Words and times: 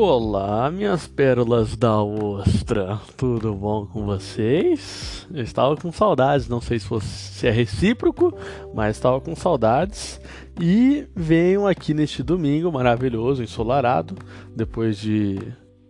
Olá, 0.00 0.70
minhas 0.70 1.08
pérolas 1.08 1.76
da 1.76 2.00
ostra, 2.00 3.00
tudo 3.16 3.52
bom 3.52 3.84
com 3.84 4.06
vocês? 4.06 5.26
Eu 5.34 5.42
estava 5.42 5.76
com 5.76 5.90
saudades, 5.90 6.48
não 6.48 6.60
sei 6.60 6.78
se, 6.78 6.86
fosse, 6.86 7.08
se 7.08 7.48
é 7.48 7.50
recíproco, 7.50 8.32
mas 8.72 8.94
estava 8.94 9.20
com 9.20 9.34
saudades 9.34 10.20
e 10.60 11.04
venho 11.16 11.66
aqui 11.66 11.92
neste 11.94 12.22
domingo 12.22 12.70
maravilhoso, 12.70 13.42
ensolarado, 13.42 14.14
depois 14.54 14.98
de 14.98 15.36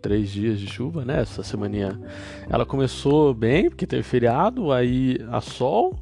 três 0.01 0.31
dias 0.31 0.59
de 0.59 0.69
chuva, 0.69 1.05
né? 1.05 1.21
Essa 1.21 1.43
semana 1.43 2.01
ela 2.49 2.65
começou 2.65 3.35
bem, 3.35 3.69
porque 3.69 3.87
teve 3.87 4.05
feriado, 4.05 4.73
aí 4.73 5.19
a 5.31 5.43
sol, 5.43 5.95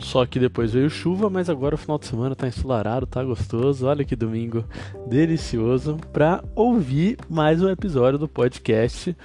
só 0.00 0.24
que 0.26 0.40
depois 0.40 0.72
veio 0.72 0.88
chuva, 0.90 1.28
mas 1.28 1.48
agora 1.48 1.74
o 1.74 1.78
final 1.78 1.98
de 1.98 2.06
semana 2.06 2.34
tá 2.34 2.48
ensolarado, 2.48 3.06
tá 3.06 3.22
gostoso. 3.22 3.86
Olha 3.86 4.04
que 4.04 4.16
domingo 4.16 4.64
delicioso 5.06 5.96
para 6.12 6.42
ouvir 6.54 7.18
mais 7.28 7.62
um 7.62 7.68
episódio 7.68 8.18
do 8.18 8.28
podcast 8.28 9.16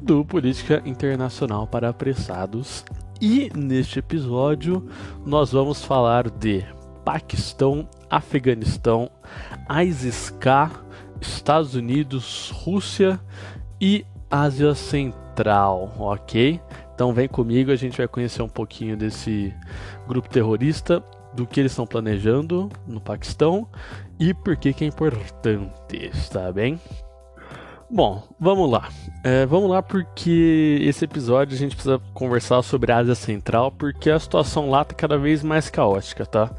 do 0.00 0.24
Política 0.24 0.82
Internacional 0.84 1.66
para 1.66 1.88
Apressados. 1.88 2.84
E 3.20 3.50
neste 3.54 3.98
episódio 3.98 4.88
nós 5.24 5.52
vamos 5.52 5.84
falar 5.84 6.28
de 6.30 6.64
Paquistão, 7.04 7.88
Afeganistão, 8.10 9.10
ISIS-K, 9.70 10.70
Estados 11.20 11.74
Unidos, 11.74 12.50
Rússia 12.54 13.20
e 13.80 14.04
Ásia 14.30 14.74
Central, 14.74 15.94
ok? 15.98 16.60
Então 17.02 17.12
vem 17.12 17.26
comigo, 17.26 17.72
a 17.72 17.76
gente 17.76 17.98
vai 17.98 18.06
conhecer 18.06 18.42
um 18.42 18.48
pouquinho 18.48 18.96
desse 18.96 19.52
grupo 20.06 20.28
terrorista, 20.28 21.02
do 21.34 21.44
que 21.44 21.58
eles 21.58 21.72
estão 21.72 21.84
planejando 21.84 22.70
no 22.86 23.00
Paquistão 23.00 23.66
e 24.20 24.32
por 24.32 24.56
que, 24.56 24.72
que 24.72 24.84
é 24.84 24.86
importante, 24.86 25.96
está 25.96 26.52
bem? 26.52 26.78
Bom, 27.90 28.22
vamos 28.38 28.70
lá. 28.70 28.88
É, 29.24 29.44
vamos 29.46 29.68
lá 29.68 29.82
porque 29.82 30.78
esse 30.80 31.04
episódio 31.04 31.56
a 31.56 31.58
gente 31.58 31.74
precisa 31.74 32.00
conversar 32.14 32.62
sobre 32.62 32.92
a 32.92 32.98
Ásia 32.98 33.16
Central 33.16 33.72
porque 33.72 34.08
a 34.08 34.20
situação 34.20 34.70
lá 34.70 34.82
está 34.82 34.94
cada 34.94 35.18
vez 35.18 35.42
mais 35.42 35.68
caótica, 35.68 36.24
tá? 36.24 36.52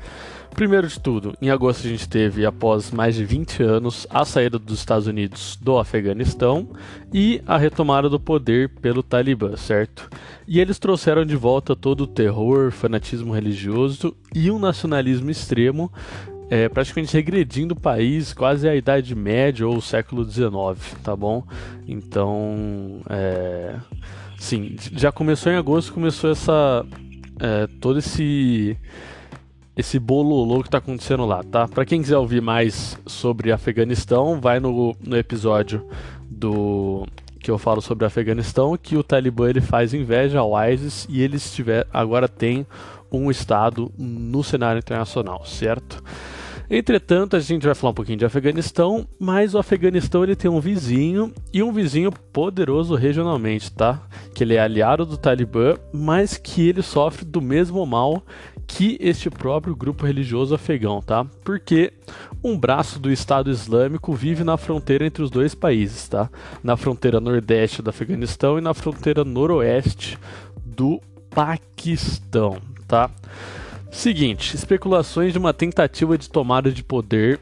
Primeiro 0.53 0.87
de 0.87 0.99
tudo, 0.99 1.35
em 1.41 1.49
agosto 1.49 1.87
a 1.87 1.89
gente 1.89 2.07
teve, 2.07 2.45
após 2.45 2.91
mais 2.91 3.15
de 3.15 3.25
20 3.25 3.63
anos, 3.63 4.05
a 4.09 4.23
saída 4.23 4.59
dos 4.59 4.79
Estados 4.79 5.07
Unidos 5.07 5.57
do 5.59 5.79
Afeganistão 5.79 6.69
e 7.11 7.41
a 7.47 7.57
retomada 7.57 8.07
do 8.07 8.19
poder 8.19 8.69
pelo 8.69 9.01
Talibã, 9.01 9.57
certo? 9.57 10.07
E 10.47 10.59
eles 10.59 10.77
trouxeram 10.77 11.25
de 11.25 11.35
volta 11.35 11.75
todo 11.75 12.01
o 12.01 12.07
terror, 12.07 12.71
fanatismo 12.71 13.33
religioso 13.33 14.15
e 14.33 14.51
um 14.51 14.59
nacionalismo 14.59 15.31
extremo, 15.31 15.91
é, 16.51 16.69
praticamente 16.69 17.13
regredindo 17.13 17.73
o 17.73 17.79
país 17.79 18.31
quase 18.31 18.69
à 18.69 18.75
Idade 18.75 19.15
Média 19.15 19.67
ou 19.67 19.81
século 19.81 20.23
XIX, 20.23 20.51
tá 21.03 21.15
bom? 21.15 21.43
Então, 21.87 23.01
é, 23.09 23.75
sim, 24.37 24.75
já 24.93 25.11
começou 25.11 25.51
em 25.51 25.55
agosto, 25.55 25.91
começou 25.91 26.29
essa, 26.29 26.85
é, 27.39 27.67
todo 27.81 27.97
esse 27.97 28.77
esse 29.75 29.97
bololô 29.97 30.61
que 30.61 30.67
está 30.67 30.77
acontecendo 30.77 31.25
lá, 31.25 31.43
tá? 31.43 31.67
Para 31.67 31.85
quem 31.85 32.01
quiser 32.01 32.17
ouvir 32.17 32.41
mais 32.41 32.97
sobre 33.05 33.51
Afeganistão, 33.51 34.39
vai 34.39 34.59
no, 34.59 34.95
no 35.01 35.17
episódio 35.17 35.87
do 36.29 37.07
que 37.39 37.51
eu 37.51 37.57
falo 37.57 37.81
sobre 37.81 38.05
Afeganistão, 38.05 38.77
que 38.77 38.95
o 38.95 39.03
Talibã 39.03 39.49
ele 39.49 39.59
faz 39.59 39.93
inveja 39.93 40.39
ao 40.39 40.53
ISIS 40.65 41.05
e 41.09 41.21
eles 41.21 41.53
tiver, 41.53 41.85
agora 41.91 42.27
tem 42.29 42.65
um 43.11 43.29
estado 43.29 43.91
no 43.97 44.43
cenário 44.43 44.79
internacional, 44.79 45.45
certo? 45.45 46.01
Entretanto, 46.75 47.35
a 47.35 47.39
gente 47.39 47.67
vai 47.67 47.75
falar 47.75 47.91
um 47.91 47.93
pouquinho 47.93 48.17
de 48.17 48.25
Afeganistão, 48.25 49.07
mas 49.19 49.53
o 49.53 49.59
Afeganistão 49.59 50.23
ele 50.23 50.35
tem 50.35 50.49
um 50.49 50.59
vizinho 50.59 51.31
e 51.53 51.61
um 51.61 51.71
vizinho 51.71 52.11
poderoso 52.11 52.95
regionalmente, 52.95 53.71
tá? 53.71 54.01
Que 54.33 54.43
ele 54.43 54.55
é 54.55 54.59
aliado 54.59 55.05
do 55.05 55.15
Talibã, 55.15 55.75
mas 55.93 56.35
que 56.35 56.67
ele 56.67 56.81
sofre 56.81 57.23
do 57.25 57.39
mesmo 57.39 57.85
mal 57.85 58.23
que 58.65 58.97
este 58.99 59.29
próprio 59.29 59.75
grupo 59.75 60.03
religioso 60.03 60.55
afegão, 60.55 60.99
tá? 60.99 61.23
Porque 61.43 61.93
um 62.43 62.57
braço 62.57 62.97
do 62.97 63.11
Estado 63.11 63.51
Islâmico 63.51 64.11
vive 64.11 64.43
na 64.43 64.57
fronteira 64.57 65.05
entre 65.05 65.21
os 65.21 65.29
dois 65.29 65.53
países, 65.53 66.07
tá? 66.07 66.27
Na 66.63 66.75
fronteira 66.75 67.19
nordeste 67.19 67.83
do 67.83 67.91
Afeganistão 67.91 68.57
e 68.57 68.61
na 68.61 68.73
fronteira 68.73 69.23
noroeste 69.23 70.17
do 70.65 70.99
Paquistão, 71.29 72.57
tá? 72.87 73.11
Seguinte, 73.93 74.55
especulações 74.55 75.31
de 75.31 75.37
uma 75.37 75.53
tentativa 75.53 76.17
de 76.17 76.27
tomada 76.27 76.71
de 76.71 76.83
poder 76.83 77.39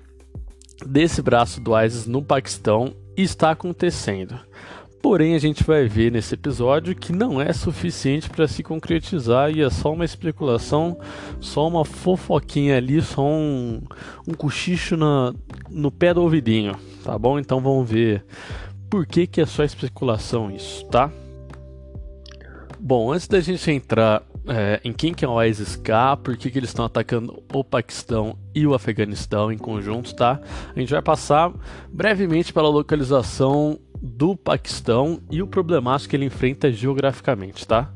desse 0.85 1.21
braço 1.21 1.61
do 1.61 1.71
ISIS 1.79 2.05
no 2.05 2.21
Paquistão 2.21 2.93
está 3.15 3.51
acontecendo. 3.51 4.37
Porém, 5.01 5.33
a 5.33 5.39
gente 5.39 5.63
vai 5.63 5.87
ver 5.87 6.11
nesse 6.11 6.35
episódio 6.35 6.93
que 6.93 7.13
não 7.13 7.41
é 7.41 7.53
suficiente 7.53 8.29
para 8.29 8.49
se 8.49 8.61
concretizar 8.61 9.49
e 9.49 9.61
é 9.61 9.69
só 9.69 9.93
uma 9.93 10.03
especulação, 10.03 10.99
só 11.39 11.65
uma 11.65 11.85
fofoquinha 11.85 12.75
ali, 12.75 13.01
só 13.01 13.23
um, 13.25 13.81
um 14.27 14.33
cochicho 14.33 14.97
na, 14.97 15.33
no 15.69 15.89
pé 15.89 16.13
do 16.13 16.21
ouvidinho, 16.21 16.75
tá 17.01 17.17
bom? 17.17 17.39
Então 17.39 17.61
vamos 17.61 17.89
ver 17.89 18.25
por 18.89 19.07
que, 19.07 19.25
que 19.25 19.39
é 19.39 19.45
só 19.45 19.63
especulação 19.63 20.51
isso, 20.51 20.85
tá? 20.87 21.09
Bom, 22.77 23.13
antes 23.13 23.27
da 23.27 23.39
gente 23.39 23.71
entrar 23.71 24.21
é, 24.47 24.81
em 24.83 24.91
quem 24.91 25.13
que 25.13 25.23
é 25.23 25.27
o 25.27 25.41
ISIS-K, 25.41 26.17
por 26.17 26.35
que, 26.35 26.49
que 26.49 26.57
eles 26.57 26.69
estão 26.69 26.85
atacando 26.85 27.43
o 27.53 27.63
Paquistão 27.63 28.37
e 28.55 28.65
o 28.65 28.73
Afeganistão 28.73 29.51
em 29.51 29.57
conjunto, 29.57 30.15
tá? 30.15 30.39
A 30.75 30.79
gente 30.79 30.91
vai 30.91 31.01
passar 31.01 31.51
brevemente 31.91 32.51
pela 32.51 32.69
localização 32.69 33.79
do 34.01 34.35
Paquistão 34.35 35.21
e 35.29 35.41
o 35.41 35.47
problemático 35.47 36.09
que 36.09 36.15
ele 36.15 36.25
enfrenta 36.25 36.71
geograficamente, 36.71 37.67
tá? 37.67 37.89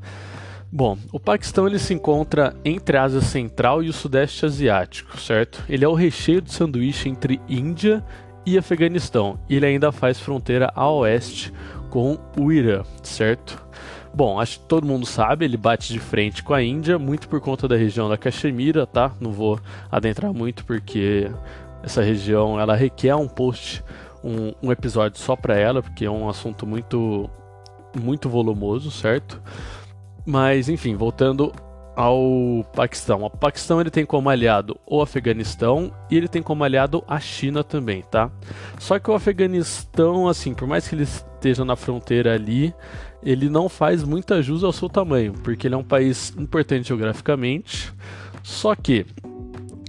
Bom, 0.71 0.97
o 1.11 1.19
Paquistão 1.19 1.67
ele 1.67 1.79
se 1.79 1.93
encontra 1.93 2.55
entre 2.63 2.97
a 2.97 3.03
Ásia 3.03 3.21
Central 3.21 3.81
e 3.81 3.89
o 3.89 3.93
Sudeste 3.93 4.45
Asiático, 4.45 5.17
certo? 5.19 5.63
Ele 5.69 5.85
é 5.85 5.87
o 5.87 5.93
recheio 5.93 6.41
de 6.41 6.51
sanduíche 6.51 7.07
entre 7.09 7.39
Índia 7.47 8.03
e 8.45 8.57
Afeganistão, 8.57 9.39
e 9.49 9.55
ele 9.55 9.65
ainda 9.65 9.91
faz 9.91 10.19
fronteira 10.19 10.71
a 10.75 10.87
oeste 10.89 11.51
com 11.89 12.19
o 12.37 12.51
Irã, 12.51 12.83
certo? 13.01 13.64
Bom, 14.15 14.39
acho 14.39 14.61
que 14.61 14.65
todo 14.65 14.87
mundo 14.87 15.05
sabe, 15.05 15.43
ele 15.43 15.57
bate 15.57 15.91
de 15.91 15.99
frente 15.99 16.41
com 16.41 16.53
a 16.53 16.63
Índia, 16.63 16.97
muito 16.97 17.27
por 17.27 17.41
conta 17.41 17.67
da 17.67 17.75
região 17.75 18.07
da 18.07 18.17
Caxemira, 18.17 18.87
tá? 18.87 19.11
Não 19.19 19.29
vou 19.29 19.59
adentrar 19.91 20.33
muito 20.33 20.63
porque 20.63 21.29
essa 21.83 22.01
região 22.01 22.57
ela 22.57 22.77
requer 22.77 23.13
um 23.13 23.27
post, 23.27 23.83
um, 24.23 24.53
um 24.63 24.71
episódio 24.71 25.19
só 25.19 25.35
para 25.35 25.57
ela, 25.57 25.83
porque 25.83 26.05
é 26.05 26.09
um 26.09 26.29
assunto 26.29 26.65
muito 26.65 27.29
muito 27.93 28.29
volumoso, 28.29 28.89
certo? 28.89 29.41
Mas 30.25 30.69
enfim, 30.69 30.95
voltando 30.95 31.51
ao 31.93 32.65
Paquistão. 32.73 33.23
O 33.23 33.29
Paquistão 33.29 33.81
ele 33.81 33.91
tem 33.91 34.05
como 34.05 34.29
aliado 34.29 34.79
o 34.85 35.01
Afeganistão 35.01 35.91
e 36.09 36.15
ele 36.15 36.29
tem 36.29 36.41
como 36.41 36.63
aliado 36.63 37.03
a 37.05 37.19
China 37.19 37.65
também, 37.65 38.01
tá? 38.03 38.31
Só 38.79 38.97
que 38.97 39.11
o 39.11 39.13
Afeganistão, 39.13 40.29
assim, 40.29 40.53
por 40.53 40.69
mais 40.69 40.87
que 40.87 40.95
ele 40.95 41.05
esteja 41.45 41.63
na 41.63 41.75
fronteira 41.75 42.33
ali, 42.33 42.73
ele 43.23 43.49
não 43.49 43.69
faz 43.69 44.03
muita 44.03 44.41
jus 44.41 44.63
ao 44.63 44.73
seu 44.73 44.89
tamanho, 44.89 45.33
porque 45.43 45.67
ele 45.67 45.75
é 45.75 45.77
um 45.77 45.83
país 45.83 46.33
importante 46.37 46.87
geograficamente, 46.87 47.93
só 48.41 48.75
que 48.75 49.05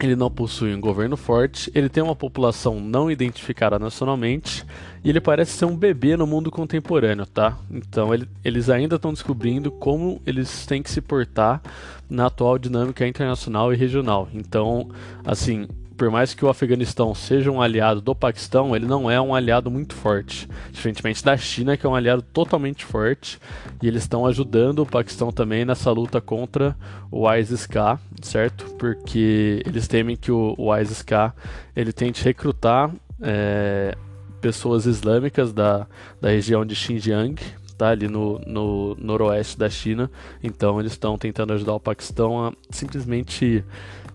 ele 0.03 0.15
não 0.15 0.31
possui 0.31 0.75
um 0.75 0.81
governo 0.81 1.17
forte, 1.17 1.71
ele 1.75 1.89
tem 1.89 2.03
uma 2.03 2.15
população 2.15 2.79
não 2.79 3.11
identificada 3.11 3.79
nacionalmente 3.79 4.63
e 5.03 5.09
ele 5.09 5.23
parece 5.23 5.53
ser 5.53 5.65
um 5.65 5.75
bebê 5.75 6.15
no 6.19 6.27
mundo 6.27 6.51
contemporâneo, 6.51 7.25
tá? 7.25 7.57
Então 7.71 8.13
ele, 8.13 8.29
eles 8.45 8.69
ainda 8.69 8.97
estão 8.97 9.15
descobrindo 9.15 9.71
como 9.71 10.21
eles 10.27 10.67
têm 10.67 10.83
que 10.83 10.91
se 10.91 11.01
portar 11.01 11.63
na 12.11 12.27
atual 12.27 12.59
dinâmica 12.59 13.07
internacional 13.07 13.73
e 13.73 13.77
regional. 13.77 14.29
Então, 14.35 14.91
assim, 15.25 15.67
por 15.97 16.11
mais 16.11 16.35
que 16.35 16.45
o 16.45 16.49
Afeganistão 16.49 17.15
seja 17.15 17.51
um 17.51 17.61
aliado 17.61 18.01
do 18.01 18.15
Paquistão, 18.15 18.77
ele 18.77 18.87
não 18.87 19.11
é 19.11 19.21
um 19.21 19.35
aliado 19.35 19.71
muito 19.71 19.95
forte. 19.95 20.49
Diferentemente 20.71 21.25
da 21.25 21.37
China, 21.37 21.77
que 21.77 21.87
é 21.87 21.89
um 21.89 21.95
aliado 21.95 22.23
totalmente 22.23 22.85
forte, 22.85 23.39
e 23.83 23.89
eles 23.89 24.03
estão 24.03 24.27
ajudando 24.27 24.81
o 24.81 24.87
Paquistão 24.87 25.33
também 25.33 25.65
nessa 25.65 25.91
luta 25.91 26.21
contra 26.21 26.77
o 27.11 27.33
ISIS-K, 27.33 27.99
certo? 28.23 28.67
Porque 28.79 29.63
eles 29.67 29.89
temem 29.89 30.17
que 30.17 30.31
o, 30.31 30.55
o 30.59 30.77
ISIS-K 30.77 31.35
ele 31.75 31.93
tente 31.93 32.23
recrutar 32.23 32.91
é, 33.21 33.97
pessoas 34.41 34.87
islâmicas 34.87 35.53
da, 35.53 35.87
da 36.21 36.29
região 36.29 36.65
de 36.65 36.75
Xinjiang, 36.75 37.37
tá 37.77 37.89
ali 37.89 38.09
no, 38.09 38.39
no 38.47 38.95
noroeste 38.97 39.59
da 39.59 39.69
China. 39.69 40.11
Então 40.43 40.79
eles 40.79 40.93
estão 40.93 41.17
tentando 41.17 41.53
ajudar 41.53 41.75
o 41.75 41.81
Paquistão 41.81 42.47
a 42.47 42.53
simplesmente 42.71 43.65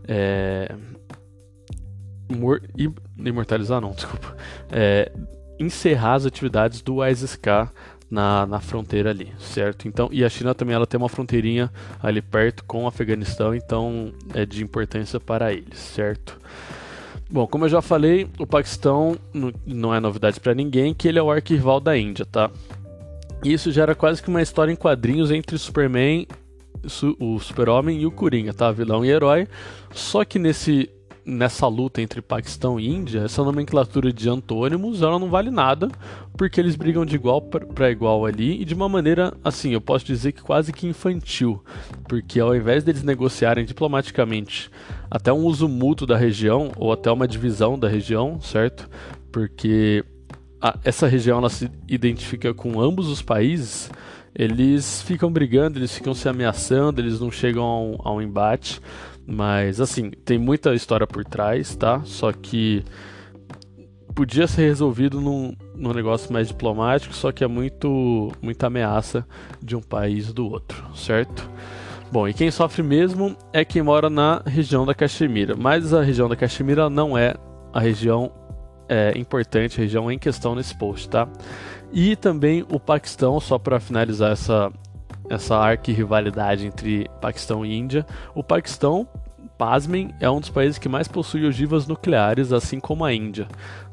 é, 0.07 0.73
imortalizar 3.17 3.81
não, 3.81 3.91
desculpa, 3.95 4.35
é, 4.71 5.11
encerrar 5.59 6.15
as 6.15 6.25
atividades 6.25 6.81
do 6.81 7.05
ISIS-K 7.05 7.71
na, 8.09 8.45
na 8.45 8.59
fronteira 8.59 9.09
ali, 9.09 9.31
certo? 9.39 9.87
Então, 9.87 10.09
e 10.11 10.25
a 10.25 10.29
China 10.29 10.53
também 10.53 10.75
ela 10.75 10.85
tem 10.85 10.97
uma 10.97 11.07
fronteirinha 11.07 11.71
ali 12.03 12.21
perto 12.21 12.63
com 12.65 12.83
o 12.83 12.87
Afeganistão, 12.87 13.55
então 13.55 14.13
é 14.33 14.45
de 14.45 14.63
importância 14.63 15.19
para 15.19 15.53
eles, 15.53 15.77
certo? 15.77 16.37
Bom, 17.29 17.47
como 17.47 17.63
eu 17.63 17.69
já 17.69 17.81
falei, 17.81 18.27
o 18.37 18.45
Paquistão 18.45 19.17
não 19.65 19.95
é 19.95 20.01
novidade 20.01 20.37
para 20.41 20.53
ninguém 20.53 20.93
que 20.93 21.07
ele 21.07 21.17
é 21.17 21.23
o 21.23 21.31
arquirrival 21.31 21.79
da 21.79 21.97
Índia, 21.97 22.25
tá? 22.25 22.51
E 23.41 23.53
isso 23.53 23.71
gera 23.71 23.95
quase 23.95 24.21
que 24.21 24.27
uma 24.27 24.41
história 24.41 24.71
em 24.71 24.75
quadrinhos 24.75 25.31
entre 25.31 25.57
Superman, 25.57 26.27
o 27.19 27.39
Super-Homem 27.39 28.01
e 28.01 28.05
o 28.05 28.11
Coringa, 28.11 28.53
tá? 28.53 28.69
Vilão 28.71 29.05
e 29.05 29.09
herói. 29.09 29.47
Só 29.93 30.25
que 30.25 30.37
nesse 30.37 30.89
nessa 31.25 31.67
luta 31.67 32.01
entre 32.01 32.21
Paquistão 32.21 32.79
e 32.79 32.87
Índia, 32.87 33.21
essa 33.21 33.43
nomenclatura 33.43 34.11
de 34.11 34.29
antônimos, 34.29 35.01
ela 35.01 35.19
não 35.19 35.29
vale 35.29 35.51
nada, 35.51 35.89
porque 36.35 36.59
eles 36.59 36.75
brigam 36.75 37.05
de 37.05 37.15
igual 37.15 37.41
para 37.41 37.91
igual 37.91 38.25
ali 38.25 38.61
e 38.61 38.65
de 38.65 38.73
uma 38.73 38.89
maneira, 38.89 39.33
assim, 39.43 39.73
eu 39.73 39.81
posso 39.81 40.05
dizer 40.05 40.31
que 40.31 40.41
quase 40.41 40.73
que 40.73 40.87
infantil, 40.87 41.63
porque 42.07 42.39
ao 42.39 42.55
invés 42.55 42.83
deles 42.83 43.03
negociarem 43.03 43.65
diplomaticamente 43.65 44.69
até 45.09 45.31
um 45.31 45.45
uso 45.45 45.67
mútuo 45.67 46.07
da 46.07 46.17
região 46.17 46.71
ou 46.77 46.91
até 46.91 47.11
uma 47.11 47.27
divisão 47.27 47.77
da 47.77 47.87
região, 47.87 48.39
certo? 48.41 48.89
Porque 49.31 50.03
a, 50.61 50.77
essa 50.83 51.07
região 51.07 51.37
ela 51.37 51.49
se 51.49 51.69
identifica 51.87 52.53
com 52.53 52.79
ambos 52.79 53.07
os 53.07 53.21
países, 53.21 53.91
eles 54.33 55.01
ficam 55.01 55.31
brigando, 55.31 55.77
eles 55.77 55.93
ficam 55.93 56.13
se 56.13 56.29
ameaçando, 56.29 57.01
eles 57.01 57.19
não 57.19 57.29
chegam 57.29 57.63
a 57.63 57.81
um, 57.81 57.97
a 58.03 58.13
um 58.13 58.21
embate. 58.21 58.79
Mas 59.25 59.79
assim, 59.79 60.09
tem 60.25 60.37
muita 60.37 60.73
história 60.73 61.07
por 61.07 61.23
trás, 61.23 61.75
tá? 61.75 62.01
Só 62.03 62.31
que 62.31 62.83
podia 64.13 64.47
ser 64.47 64.63
resolvido 64.63 65.21
num, 65.21 65.55
num 65.75 65.93
negócio 65.93 66.31
mais 66.33 66.49
diplomático, 66.49 67.13
só 67.13 67.31
que 67.31 67.43
é 67.43 67.47
muito 67.47 68.31
muita 68.41 68.67
ameaça 68.67 69.25
de 69.61 69.75
um 69.75 69.81
país 69.81 70.33
do 70.33 70.49
outro, 70.49 70.83
certo? 70.95 71.49
Bom, 72.11 72.27
e 72.27 72.33
quem 72.33 72.51
sofre 72.51 72.83
mesmo 72.83 73.37
é 73.53 73.63
quem 73.63 73.81
mora 73.81 74.09
na 74.09 74.41
região 74.45 74.85
da 74.85 74.93
Caxemira, 74.93 75.55
mas 75.55 75.93
a 75.93 76.01
região 76.03 76.27
da 76.27 76.35
Caxemira 76.35 76.89
não 76.89 77.17
é 77.17 77.33
a 77.71 77.79
região 77.79 78.31
é, 78.89 79.17
importante, 79.17 79.79
a 79.79 79.83
região 79.83 80.11
em 80.11 80.19
questão 80.19 80.53
nesse 80.53 80.75
post, 80.75 81.07
tá? 81.07 81.25
E 81.93 82.17
também 82.17 82.65
o 82.69 82.79
Paquistão, 82.79 83.39
só 83.39 83.57
para 83.57 83.79
finalizar 83.79 84.33
essa 84.33 84.71
essa 85.31 85.55
arqui-rivalidade 85.55 86.67
entre 86.67 87.09
Paquistão 87.21 87.65
e 87.65 87.73
Índia. 87.73 88.05
O 88.35 88.43
Paquistão, 88.43 89.07
pasmem, 89.57 90.13
é 90.19 90.29
um 90.29 90.39
dos 90.39 90.49
países 90.49 90.77
que 90.77 90.89
mais 90.89 91.07
possui 91.07 91.45
ogivas 91.45 91.87
nucleares, 91.87 92.51
assim 92.51 92.79
como 92.79 93.05
a 93.05 93.13
Índia. 93.13 93.47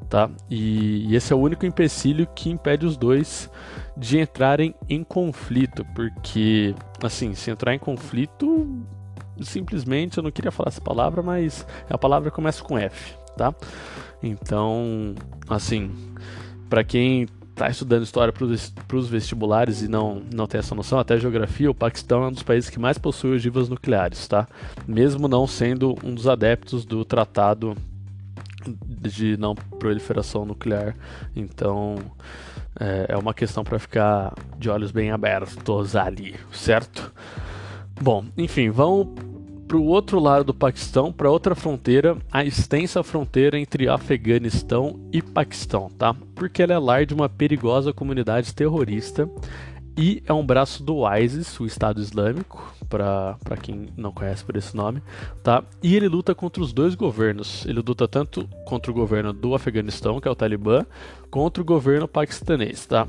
Tá? 0.08 0.28
E, 0.50 1.06
e 1.08 1.14
esse 1.14 1.32
é 1.32 1.36
o 1.36 1.38
único 1.38 1.64
empecilho 1.64 2.26
que 2.34 2.50
impede 2.50 2.84
os 2.86 2.96
dois 2.96 3.50
de 3.96 4.18
entrarem 4.18 4.74
em 4.88 5.04
conflito, 5.04 5.84
porque, 5.94 6.74
assim, 7.02 7.34
se 7.34 7.50
entrar 7.50 7.74
em 7.74 7.78
conflito, 7.78 8.66
simplesmente, 9.40 10.18
eu 10.18 10.22
não 10.22 10.30
queria 10.30 10.50
falar 10.50 10.68
essa 10.68 10.80
palavra, 10.80 11.22
mas 11.22 11.66
a 11.88 11.98
palavra 11.98 12.30
começa 12.30 12.62
com 12.62 12.78
F, 12.78 13.14
tá? 13.36 13.54
Então, 14.22 15.14
assim, 15.48 15.92
para 16.68 16.82
quem 16.82 17.26
está 17.58 17.68
estudando 17.68 18.04
história 18.04 18.32
para 18.32 18.96
os 18.96 19.08
vestibulares 19.08 19.82
e 19.82 19.88
não, 19.88 20.22
não 20.32 20.46
tem 20.46 20.60
essa 20.60 20.76
noção, 20.76 20.98
até 20.98 21.18
geografia, 21.18 21.68
o 21.68 21.74
Paquistão 21.74 22.22
é 22.22 22.28
um 22.28 22.32
dos 22.32 22.44
países 22.44 22.70
que 22.70 22.78
mais 22.78 22.96
possui 22.96 23.32
ogivas 23.32 23.68
nucleares, 23.68 24.28
tá? 24.28 24.46
Mesmo 24.86 25.26
não 25.26 25.44
sendo 25.44 25.96
um 26.04 26.14
dos 26.14 26.28
adeptos 26.28 26.84
do 26.84 27.04
tratado 27.04 27.76
de 28.64 29.36
não 29.36 29.54
proliferação 29.54 30.44
nuclear. 30.44 30.94
Então, 31.34 31.96
é, 32.78 33.06
é 33.08 33.16
uma 33.16 33.34
questão 33.34 33.64
para 33.64 33.78
ficar 33.78 34.34
de 34.56 34.70
olhos 34.70 34.92
bem 34.92 35.10
abertos 35.10 35.96
ali, 35.96 36.36
certo? 36.52 37.12
Bom, 38.00 38.24
enfim, 38.36 38.70
vamos 38.70 39.08
para 39.68 39.76
o 39.76 39.84
outro 39.84 40.18
lado 40.18 40.44
do 40.44 40.54
Paquistão, 40.54 41.12
para 41.12 41.30
outra 41.30 41.54
fronteira, 41.54 42.16
a 42.32 42.42
extensa 42.42 43.02
fronteira 43.02 43.60
entre 43.60 43.86
Afeganistão 43.86 44.98
e 45.12 45.20
Paquistão, 45.20 45.90
tá? 45.90 46.16
Porque 46.34 46.62
ela 46.62 46.72
é 46.72 46.78
lar 46.78 47.04
de 47.04 47.12
uma 47.12 47.28
perigosa 47.28 47.92
comunidade 47.92 48.54
terrorista 48.54 49.28
e 49.94 50.22
é 50.26 50.32
um 50.32 50.46
braço 50.46 50.82
do 50.82 51.02
ISIS, 51.12 51.60
o 51.60 51.66
Estado 51.66 52.00
Islâmico, 52.00 52.72
para 52.88 53.36
quem 53.60 53.88
não 53.96 54.12
conhece 54.12 54.44
por 54.44 54.56
esse 54.56 54.74
nome, 54.74 55.02
tá? 55.42 55.62
E 55.82 55.94
ele 55.94 56.08
luta 56.08 56.34
contra 56.34 56.62
os 56.62 56.72
dois 56.72 56.94
governos. 56.94 57.66
Ele 57.66 57.82
luta 57.84 58.08
tanto 58.08 58.48
contra 58.64 58.90
o 58.90 58.94
governo 58.94 59.32
do 59.32 59.54
Afeganistão, 59.54 60.20
que 60.20 60.28
é 60.28 60.30
o 60.30 60.36
Talibã, 60.36 60.86
contra 61.30 61.60
o 61.60 61.66
governo 61.66 62.08
paquistanês, 62.08 62.86
tá? 62.86 63.06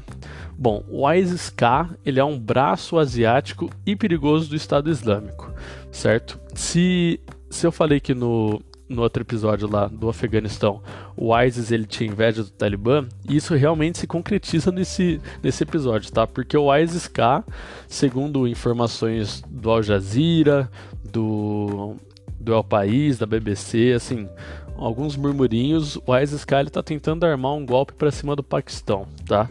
Bom, 0.58 0.84
o 0.90 1.10
ISIS-K, 1.10 1.92
ele 2.04 2.20
é 2.20 2.26
um 2.26 2.38
braço 2.38 2.98
asiático 2.98 3.70
e 3.86 3.96
perigoso 3.96 4.50
do 4.50 4.56
Estado 4.56 4.90
Islâmico, 4.90 5.54
certo? 5.92 6.40
Se 6.54 7.20
se 7.50 7.66
eu 7.66 7.72
falei 7.72 8.00
que 8.00 8.14
no 8.14 8.62
no 8.90 9.04
outro 9.04 9.22
episódio 9.22 9.70
lá 9.70 9.88
do 9.88 10.10
Afeganistão, 10.10 10.82
o 11.16 11.38
ISIS 11.40 11.72
ele 11.72 11.86
tinha 11.86 12.10
inveja 12.10 12.44
do 12.44 12.50
Talibã, 12.50 13.08
e 13.30 13.36
isso 13.36 13.54
realmente 13.54 14.00
se 14.00 14.08
concretiza 14.08 14.72
nesse, 14.72 15.22
nesse 15.44 15.62
episódio, 15.62 16.12
tá? 16.12 16.26
Porque 16.26 16.58
o 16.58 16.76
ISIS-K, 16.76 17.44
segundo 17.88 18.48
informações 18.48 19.44
do 19.48 19.70
Al 19.70 19.84
Jazeera, 19.84 20.70
do, 21.06 21.96
do 22.40 22.52
El 22.52 22.64
País, 22.64 23.20
da 23.20 23.28
BBC, 23.28 23.94
assim, 23.96 24.28
alguns 24.76 25.16
murmurinhos, 25.16 26.00
o 26.08 26.18
ISIS-K 26.18 26.60
ele 26.60 26.70
tá 26.72 26.82
tentando 26.82 27.26
armar 27.26 27.54
um 27.54 27.66
golpe 27.66 27.94
para 27.94 28.10
cima 28.10 28.36
do 28.36 28.42
Paquistão, 28.42 29.06
tá? 29.28 29.48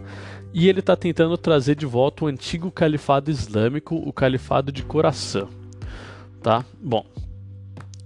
E 0.52 0.69
ele 0.69 0.81
está 0.81 0.96
tentando 0.96 1.38
trazer 1.38 1.76
de 1.76 1.87
volta 1.87 2.25
o 2.25 2.29
antigo 2.29 2.73
califado 2.73 3.31
islâmico, 3.31 3.94
o 3.94 4.12
califado 4.12 4.73
de 4.73 4.82
Khorasan, 4.82 5.46
tá? 6.43 6.64
Bom, 6.81 7.05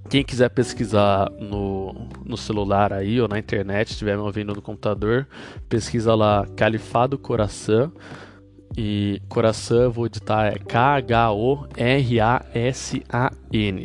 quem 0.08 0.22
quiser 0.24 0.50
pesquisar 0.50 1.30
no, 1.40 1.94
no 2.24 2.36
celular 2.36 2.92
aí 2.92 3.20
ou 3.20 3.26
na 3.28 3.38
internet, 3.38 3.90
estiver 3.90 4.16
me 4.16 4.22
ouvindo 4.22 4.54
no 4.54 4.60
computador, 4.60 5.26
pesquisa 5.68 6.14
lá 6.14 6.46
Califado 6.56 7.16
Coração. 7.18 7.90
E 8.76 9.20
Coração, 9.28 9.90
vou 9.90 10.06
editar, 10.06 10.46
é 10.46 10.58
K-H-O-R-A-S-A-N, 10.58 11.24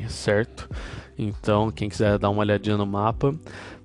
certo? 0.09 0.69
Então, 1.17 1.71
quem 1.71 1.89
quiser 1.89 2.17
dar 2.17 2.29
uma 2.29 2.39
olhadinha 2.39 2.77
no 2.77 2.85
mapa. 2.85 3.33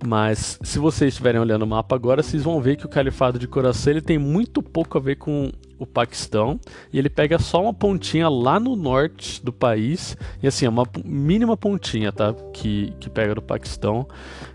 Mas 0.05 0.59
se 0.63 0.79
vocês 0.79 1.13
estiverem 1.13 1.41
olhando 1.41 1.63
o 1.63 1.67
mapa 1.67 1.95
agora, 1.95 2.23
vocês 2.23 2.43
vão 2.43 2.61
ver 2.61 2.77
que 2.77 2.87
o 2.87 2.89
Califado 2.89 3.39
de 3.39 3.49
Coração 3.49 3.93
ele 3.93 4.01
tem 4.01 4.19
muito 4.19 4.63
pouco 4.63 4.99
a 4.99 5.01
ver 5.01 5.17
com 5.17 5.51
o 5.83 5.87
Paquistão 5.87 6.61
e 6.93 6.99
ele 6.99 7.11
pega 7.11 7.39
só 7.41 7.61
uma 7.61 7.75
pontinha 7.75 8.29
lá 8.29 8.61
no 8.61 8.77
norte 8.77 9.45
do 9.45 9.53
país 9.53 10.17
e 10.41 10.47
assim 10.47 10.65
é 10.65 10.69
uma 10.69 10.87
mínima 11.05 11.57
pontinha, 11.57 12.13
tá? 12.13 12.33
Que, 12.53 12.93
que 13.01 13.11
pega 13.11 13.35
do 13.35 13.43
Paquistão. 13.43 14.07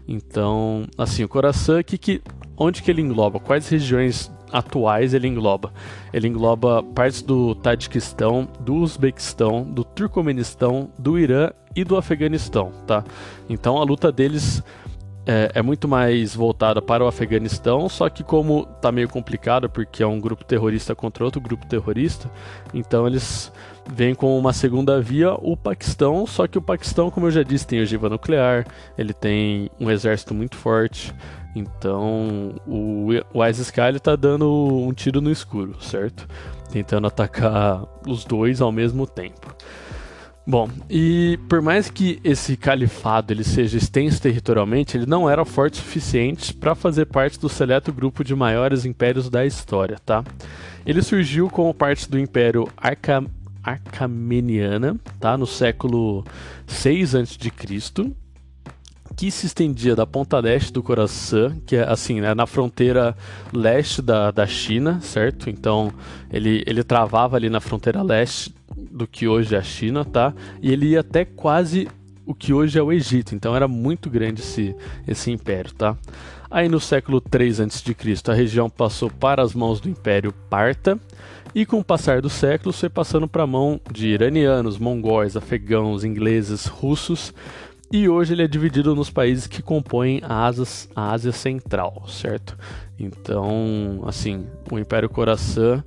Então, 0.07 0.85
assim, 0.97 1.25
o 1.25 1.27
Khorasan, 1.27 1.83
que, 1.83 1.97
que 1.97 2.21
onde 2.55 2.81
que 2.81 2.89
ele 2.89 3.01
engloba? 3.01 3.41
Quais 3.41 3.67
regiões 3.67 4.31
atuais 4.51 5.13
ele 5.13 5.27
engloba? 5.27 5.73
Ele 6.13 6.29
engloba 6.29 6.81
partes 6.81 7.21
do 7.21 7.53
Tadiquistão, 7.55 8.47
do 8.61 8.75
Uzbequistão, 8.75 9.63
do 9.63 9.83
Turcomenistão, 9.83 10.89
do 10.97 11.19
Irã 11.19 11.51
e 11.75 11.83
do 11.83 11.97
Afeganistão, 11.97 12.71
tá? 12.87 13.03
Então 13.49 13.77
a 13.77 13.83
luta 13.83 14.13
deles 14.13 14.63
é, 15.27 15.51
é, 15.55 15.61
muito 15.61 15.87
mais 15.89 16.33
voltada 16.33 16.81
para 16.81 17.03
o 17.03 17.07
Afeganistão, 17.07 17.89
só 17.89 18.09
que 18.09 18.23
como 18.23 18.65
tá 18.81 18.91
meio 18.93 19.09
complicado 19.09 19.69
porque 19.69 20.01
é 20.01 20.07
um 20.07 20.21
grupo 20.21 20.45
terrorista 20.45 20.95
contra 20.95 21.25
outro 21.25 21.41
grupo 21.41 21.67
terrorista, 21.67 22.31
então 22.73 23.05
eles 23.05 23.51
vêm 23.91 24.15
com 24.15 24.39
uma 24.39 24.53
segunda 24.53 25.01
via, 25.01 25.33
o 25.33 25.57
Paquistão, 25.57 26.25
só 26.25 26.47
que 26.47 26.57
o 26.57 26.61
Paquistão, 26.61 27.11
como 27.11 27.27
eu 27.27 27.31
já 27.31 27.43
disse, 27.43 27.67
tem 27.67 27.81
ogiva 27.81 28.09
nuclear, 28.09 28.65
ele 28.97 29.13
tem 29.13 29.69
um 29.77 29.91
exército 29.91 30.33
muito 30.33 30.55
forte, 30.55 31.13
então 31.53 32.55
o, 32.65 33.09
o 33.33 33.45
ISIS-K 33.45 33.91
está 33.91 34.15
dando 34.15 34.49
um 34.49 34.93
tiro 34.93 35.19
no 35.19 35.31
escuro, 35.31 35.75
certo? 35.81 36.25
Tentando 36.71 37.05
atacar 37.07 37.83
os 38.07 38.23
dois 38.23 38.61
ao 38.61 38.71
mesmo 38.71 39.05
tempo. 39.05 39.53
Bom, 40.49 40.69
e 40.89 41.37
por 41.49 41.61
mais 41.61 41.89
que 41.89 42.21
esse 42.23 42.55
califado 42.55 43.33
ele 43.33 43.43
seja 43.43 43.77
extenso 43.77 44.21
territorialmente, 44.21 44.95
ele 44.95 45.05
não 45.05 45.29
era 45.29 45.43
forte 45.43 45.73
o 45.73 45.83
suficiente 45.83 46.53
para 46.53 46.73
fazer 46.73 47.05
parte 47.07 47.37
do 47.37 47.49
seleto 47.49 47.91
grupo 47.91 48.23
de 48.23 48.33
maiores 48.33 48.85
impérios 48.85 49.29
da 49.29 49.45
história, 49.45 49.97
tá? 50.05 50.23
Ele 50.85 51.01
surgiu 51.01 51.49
como 51.49 51.73
parte 51.73 52.09
do 52.09 52.17
Império 52.17 52.65
Arca 52.77 53.25
Arcameniana, 53.61 54.95
tá? 55.19 55.37
No 55.37 55.45
século 55.45 56.23
6 56.65 57.15
a.C., 57.15 57.51
que 59.17 59.29
se 59.29 59.47
estendia 59.47 59.97
da 59.97 60.07
ponta 60.07 60.39
leste 60.39 60.71
do 60.71 60.81
Khorasan, 60.81 61.57
que 61.65 61.75
é 61.75 61.83
assim, 61.83 62.21
né, 62.21 62.33
na 62.33 62.47
fronteira 62.47 63.17
leste 63.51 64.01
da, 64.01 64.31
da 64.31 64.47
China, 64.47 65.01
certo? 65.01 65.49
Então 65.49 65.91
ele, 66.31 66.63
ele 66.65 66.85
travava 66.85 67.35
ali 67.35 67.49
na 67.49 67.59
fronteira 67.59 68.01
leste 68.01 68.55
do 68.77 69.07
que 69.07 69.27
hoje 69.27 69.55
é 69.55 69.57
a 69.57 69.63
China, 69.63 70.05
tá? 70.05 70.33
E 70.61 70.71
ele 70.71 70.87
ia 70.87 70.99
até 70.99 71.25
quase 71.25 71.87
o 72.25 72.33
que 72.33 72.53
hoje 72.53 72.77
é 72.77 72.83
o 72.83 72.91
Egito, 72.91 73.33
então 73.33 73.55
era 73.55 73.67
muito 73.67 74.09
grande 74.09 74.41
esse, 74.41 74.75
esse 75.07 75.31
império, 75.31 75.73
tá? 75.73 75.97
Aí 76.51 76.69
no 76.69 76.79
século 76.79 77.19
3 77.19 77.61
a.C., 77.61 77.95
a 78.27 78.33
região 78.33 78.69
passou 78.69 79.09
para 79.09 79.41
as 79.41 79.53
mãos 79.53 79.79
do 79.79 79.89
Império 79.89 80.33
Parta, 80.49 80.99
e 81.55 81.65
com 81.65 81.79
o 81.79 81.83
passar 81.83 82.21
dos 82.21 82.33
séculos 82.33 82.79
foi 82.79 82.89
passando 82.89 83.27
para 83.27 83.43
a 83.43 83.47
mão 83.47 83.79
de 83.91 84.09
iranianos, 84.09 84.77
mongóis, 84.77 85.35
afegãos, 85.35 86.03
ingleses, 86.03 86.65
russos, 86.65 87.33
e 87.89 88.09
hoje 88.09 88.33
ele 88.33 88.43
é 88.43 88.47
dividido 88.47 88.93
nos 88.93 89.09
países 89.09 89.47
que 89.47 89.61
compõem 89.61 90.21
a 90.23 90.45
Ásia, 90.45 90.65
a 90.93 91.11
Ásia 91.11 91.31
Central, 91.31 92.03
certo? 92.09 92.57
Então, 92.99 94.03
assim, 94.05 94.45
o 94.69 94.77
Império 94.77 95.09
Khorasan, 95.09 95.81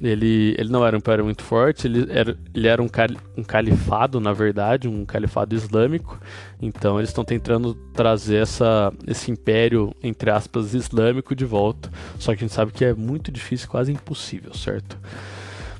ele, 0.00 0.54
ele 0.58 0.70
não 0.70 0.84
era 0.84 0.96
um 0.96 0.98
império 0.98 1.24
muito 1.24 1.42
forte, 1.42 1.86
ele 1.86 2.06
era, 2.10 2.36
ele 2.54 2.68
era 2.68 2.82
um, 2.82 2.88
um 3.36 3.42
califado, 3.42 4.20
na 4.20 4.32
verdade, 4.32 4.88
um 4.88 5.04
califado 5.04 5.54
islâmico. 5.54 6.20
Então, 6.60 6.98
eles 6.98 7.10
estão 7.10 7.24
tentando 7.24 7.74
trazer 7.94 8.36
essa, 8.36 8.92
esse 9.06 9.30
império, 9.30 9.94
entre 10.02 10.30
aspas, 10.30 10.74
islâmico 10.74 11.34
de 11.34 11.44
volta. 11.44 11.90
Só 12.18 12.32
que 12.32 12.44
a 12.44 12.46
gente 12.46 12.54
sabe 12.54 12.72
que 12.72 12.84
é 12.84 12.92
muito 12.92 13.32
difícil, 13.32 13.68
quase 13.68 13.92
impossível, 13.92 14.52
certo? 14.54 14.98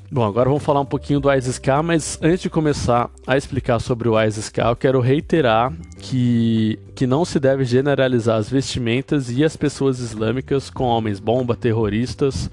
Bom, 0.09 0.23
agora 0.23 0.47
vamos 0.47 0.63
falar 0.63 0.79
um 0.79 0.85
pouquinho 0.85 1.19
do 1.19 1.31
ISIS-K, 1.31 1.83
mas 1.83 2.17
antes 2.21 2.41
de 2.41 2.49
começar 2.49 3.09
a 3.27 3.35
explicar 3.35 3.77
sobre 3.79 4.07
o 4.07 4.19
ISIS-K, 4.19 4.69
eu 4.69 4.75
quero 4.75 5.01
reiterar 5.01 5.73
que, 5.99 6.79
que 6.95 7.05
não 7.05 7.25
se 7.25 7.41
deve 7.41 7.65
generalizar 7.65 8.37
as 8.37 8.49
vestimentas 8.49 9.29
e 9.29 9.43
as 9.43 9.57
pessoas 9.57 9.99
islâmicas 9.99 10.69
com 10.69 10.85
homens 10.85 11.19
bomba, 11.19 11.57
terroristas 11.57 12.49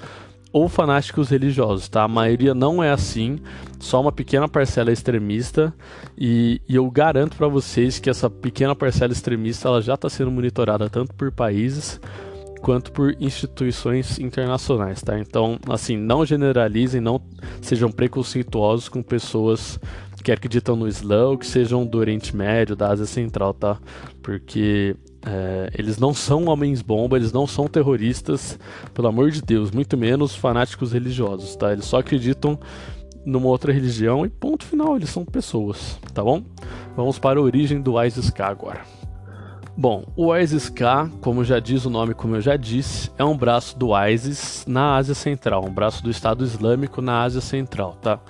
ou 0.55 0.69
fanáticos 0.69 1.31
religiosos, 1.31 1.89
tá? 1.89 2.05
A 2.05 2.09
maioria 2.09 2.55
não 2.55 2.81
é 2.81 2.89
assim, 2.89 3.41
só 3.81 4.01
uma 4.01 4.13
pequena 4.13 4.49
parcela 4.49 4.91
é 4.91 4.93
extremista 4.93 5.75
e, 6.17 6.63
e 6.69 6.77
eu 6.77 6.89
garanto 6.89 7.37
para 7.37 7.49
vocês 7.49 7.99
que 7.99 8.09
essa 8.09 8.31
pequena 8.31 8.73
parcela 8.73 9.13
extremista 9.13 9.67
ela 9.67 9.83
já 9.83 9.95
está 9.95 10.09
sendo 10.09 10.31
monitorada 10.31 10.89
tanto 10.89 11.13
por 11.13 11.33
países 11.33 12.01
quanto 12.63 12.93
por 12.93 13.17
instituições 13.21 14.21
internacionais, 14.21 15.03
tá? 15.03 15.19
Então, 15.19 15.59
assim, 15.69 15.97
não 15.97 16.25
generalizem, 16.25 17.01
não 17.01 17.21
sejam 17.61 17.91
preconceituosos 17.91 18.89
com 18.89 19.03
pessoas 19.03 19.81
que 20.23 20.31
acreditam 20.31 20.77
no 20.77 20.87
Islã 20.87 21.31
ou 21.31 21.37
que 21.37 21.49
sejam 21.49 21.85
do 21.85 21.99
Oriente 21.99 22.35
Médio, 22.35 22.77
da 22.77 22.91
Ásia 22.91 23.07
Central, 23.07 23.55
tá? 23.55 23.77
Porque 24.23 24.95
é, 25.27 25.71
eles 25.79 25.99
não 25.99 26.13
são 26.13 26.47
homens-bomba, 26.47 27.17
eles 27.17 27.33
não 27.33 27.47
são 27.47 27.67
terroristas, 27.67 28.59
pelo 28.93 29.09
amor 29.09 29.31
de 29.31 29.41
Deus, 29.41 29.71
muito 29.71 29.97
menos 29.97 30.35
fanáticos 30.35 30.93
religiosos, 30.93 31.57
tá? 31.57 31.73
Eles 31.73 31.87
só 31.87 31.99
acreditam 31.99 32.59
numa 33.25 33.47
outra 33.47 33.73
religião 33.73 34.27
e 34.27 34.29
ponto 34.29 34.65
final, 34.65 34.97
eles 34.97 35.09
são 35.09 35.25
pessoas, 35.25 35.99
tá 36.13 36.23
bom? 36.23 36.43
Vamos 36.95 37.19
para 37.19 37.39
a 37.39 37.43
origem 37.43 37.81
do 37.81 38.03
ISIS-K 38.03 38.47
agora. 38.47 38.83
Bom, 39.77 40.05
o 40.15 40.37
ISIS-K, 40.37 41.11
como 41.21 41.43
já 41.43 41.59
diz 41.59 41.85
o 41.85 41.91
nome, 41.91 42.15
como 42.15 42.37
eu 42.37 42.41
já 42.41 42.57
disse, 42.57 43.11
é 43.19 43.25
um 43.25 43.37
braço 43.37 43.77
do 43.77 43.91
ISIS 44.07 44.65
na 44.69 44.95
Ásia 44.95 45.15
Central, 45.15 45.65
um 45.67 45.73
braço 45.73 46.03
do 46.03 46.11
Estado 46.11 46.45
Islâmico 46.45 47.01
na 47.01 47.23
Ásia 47.23 47.41
Central, 47.41 47.97
tá? 48.01 48.21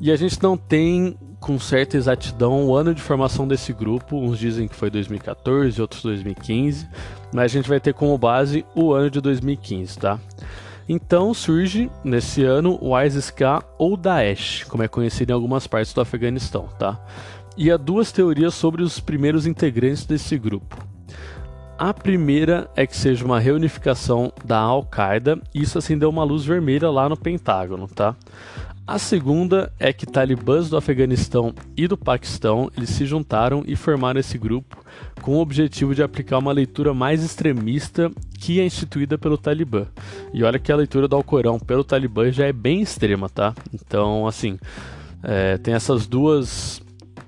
E 0.00 0.10
a 0.10 0.16
gente 0.16 0.42
não 0.42 0.56
tem 0.56 1.16
com 1.40 1.58
certa 1.58 1.96
exatidão 1.96 2.66
o 2.66 2.74
ano 2.74 2.94
de 2.94 3.00
formação 3.00 3.46
desse 3.46 3.72
grupo, 3.72 4.16
uns 4.16 4.38
dizem 4.38 4.66
que 4.68 4.74
foi 4.74 4.90
2014, 4.90 5.80
outros 5.80 6.02
2015, 6.02 6.88
mas 7.32 7.44
a 7.44 7.48
gente 7.48 7.68
vai 7.68 7.80
ter 7.80 7.94
como 7.94 8.16
base 8.18 8.64
o 8.74 8.92
ano 8.92 9.10
de 9.10 9.20
2015, 9.20 9.98
tá? 9.98 10.18
Então 10.88 11.34
surge 11.34 11.90
nesse 12.02 12.42
ano 12.42 12.78
o 12.80 12.98
ISIS-K 12.98 13.62
ou 13.76 13.96
Daesh, 13.96 14.64
como 14.64 14.82
é 14.82 14.88
conhecido 14.88 15.30
em 15.30 15.34
algumas 15.34 15.66
partes 15.66 15.92
do 15.92 16.00
Afeganistão, 16.00 16.66
tá? 16.78 16.98
E 17.56 17.70
há 17.70 17.76
duas 17.76 18.10
teorias 18.10 18.54
sobre 18.54 18.82
os 18.82 18.98
primeiros 18.98 19.46
integrantes 19.46 20.06
desse 20.06 20.38
grupo. 20.38 20.78
A 21.78 21.94
primeira 21.94 22.68
é 22.74 22.86
que 22.86 22.96
seja 22.96 23.24
uma 23.24 23.38
reunificação 23.38 24.32
da 24.44 24.58
Al-Qaeda, 24.58 25.40
e 25.54 25.62
isso 25.62 25.78
acendeu 25.78 26.08
uma 26.08 26.24
luz 26.24 26.44
vermelha 26.44 26.90
lá 26.90 27.08
no 27.08 27.16
Pentágono, 27.16 27.86
tá? 27.86 28.16
A 28.88 28.98
segunda 28.98 29.70
é 29.78 29.92
que 29.92 30.06
talibãs 30.06 30.70
do 30.70 30.76
Afeganistão 30.78 31.54
e 31.76 31.86
do 31.86 31.94
Paquistão 31.94 32.70
eles 32.74 32.88
se 32.88 33.04
juntaram 33.04 33.62
e 33.66 33.76
formaram 33.76 34.18
esse 34.18 34.38
grupo 34.38 34.82
com 35.20 35.36
o 35.36 35.40
objetivo 35.40 35.94
de 35.94 36.02
aplicar 36.02 36.38
uma 36.38 36.52
leitura 36.52 36.94
mais 36.94 37.22
extremista 37.22 38.10
que 38.38 38.58
é 38.58 38.64
instituída 38.64 39.18
pelo 39.18 39.36
Talibã. 39.36 39.86
E 40.32 40.42
olha 40.42 40.58
que 40.58 40.72
a 40.72 40.76
leitura 40.76 41.06
do 41.06 41.14
Alcorão 41.14 41.60
pelo 41.60 41.84
Talibã 41.84 42.32
já 42.32 42.46
é 42.46 42.52
bem 42.52 42.80
extrema, 42.80 43.28
tá? 43.28 43.54
Então, 43.74 44.26
assim, 44.26 44.58
é, 45.22 45.58
tem 45.58 45.74
essas 45.74 46.06
duas 46.06 46.80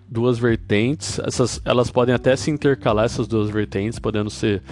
duas 0.08 0.38
vertentes. 0.38 1.18
Essas, 1.18 1.60
elas 1.62 1.90
podem 1.90 2.14
até 2.14 2.34
se 2.36 2.50
intercalar, 2.50 3.04
essas 3.04 3.28
duas 3.28 3.50
vertentes, 3.50 3.98
podendo 3.98 4.30
ser 4.30 4.62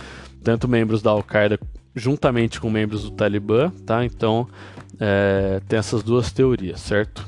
tanto 0.42 0.66
membros 0.66 1.02
da 1.02 1.10
Al-Qaeda 1.10 1.60
juntamente 1.94 2.58
com 2.58 2.70
membros 2.70 3.02
do 3.02 3.10
Talibã, 3.10 3.70
tá? 3.84 4.06
Então, 4.06 4.48
é, 5.00 5.60
tem 5.68 5.78
essas 5.78 6.02
duas 6.02 6.32
teorias, 6.32 6.80
certo? 6.80 7.26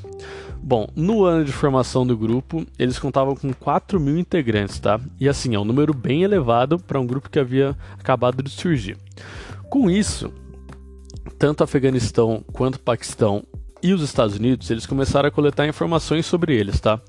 Bom, 0.63 0.87
no 0.95 1.25
ano 1.25 1.45
de 1.45 1.53
formação 1.53 2.07
do 2.07 2.17
grupo, 2.17 2.67
eles 2.79 2.99
contavam 2.99 3.35
com 3.35 3.53
4 3.53 3.99
mil 3.99 4.19
integrantes, 4.19 4.79
tá? 4.79 5.01
E 5.19 5.29
assim, 5.29 5.55
é 5.55 5.59
um 5.59 5.65
número 5.65 5.95
bem 5.95 6.23
elevado 6.23 6.79
para 6.79 7.01
um 7.01 7.07
grupo 7.07 7.31
que 7.31 7.39
havia 7.39 7.75
acabado 7.99 8.43
de 8.43 8.51
surgir. 8.51 8.97
Com 9.71 9.91
isso, 9.91 10.33
tanto 11.39 11.65
Afeganistão 11.65 12.45
quanto 12.53 12.79
Paquistão 12.79 13.43
e 13.83 13.95
os 13.95 14.03
Estados 14.03 14.37
Unidos, 14.37 14.71
eles 14.71 14.85
começaram 14.85 15.29
a 15.29 15.33
coletar 15.33 15.67
informações 15.67 16.27
sobre 16.27 16.55
eles, 16.55 16.79
tá? 16.79 17.01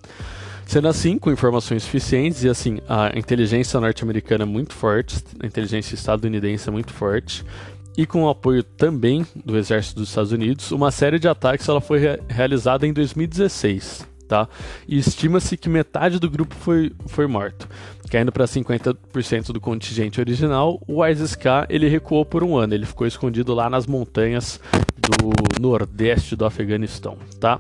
Sendo 0.66 0.88
assim, 0.88 1.18
com 1.18 1.30
informações 1.30 1.84
suficientes, 1.84 2.46
e 2.46 2.50
assim, 2.50 2.80
a 2.88 3.12
inteligência 3.18 3.78
norte-americana 3.82 4.44
é 4.44 4.46
muito 4.46 4.74
forte, 4.74 5.22
a 5.42 5.46
inteligência 5.46 5.96
estadunidense 5.96 6.70
é 6.70 6.72
muito 6.72 6.94
forte, 6.94 7.44
e 7.98 8.06
com 8.06 8.24
o 8.24 8.30
apoio 8.30 8.64
também 8.64 9.26
do 9.36 9.58
exército 9.58 10.00
dos 10.00 10.10
Estados 10.10 10.32
Unidos, 10.32 10.72
uma 10.72 10.92
série 10.92 11.20
de 11.20 11.28
ataques 11.28 11.68
ela 11.68 11.82
foi 11.82 12.00
re 12.00 12.20
realizada 12.28 12.88
em 12.88 12.94
2016. 12.94 14.10
Tá? 14.28 14.48
E 14.88 14.98
estima-se 14.98 15.58
que 15.58 15.68
metade 15.68 16.18
do 16.18 16.30
grupo 16.30 16.56
foi, 16.56 16.94
foi 17.08 17.28
morto. 17.28 17.68
Caindo 18.10 18.32
para 18.32 18.46
50% 18.46 19.52
do 19.52 19.60
contingente 19.60 20.22
original, 20.22 20.82
o 20.88 21.06
ISIS-K 21.06 21.68
ele 21.70 21.90
recuou 21.90 22.26
por 22.26 22.42
um 22.42 22.56
ano. 22.56 22.74
Ele 22.74 22.86
ficou 22.86 23.06
escondido 23.06 23.54
lá 23.54 23.70
nas 23.70 23.86
montanhas 23.86 24.58
do 24.98 25.62
nordeste 25.62 26.34
do 26.36 26.46
Afeganistão. 26.46 27.18
Tá? 27.42 27.60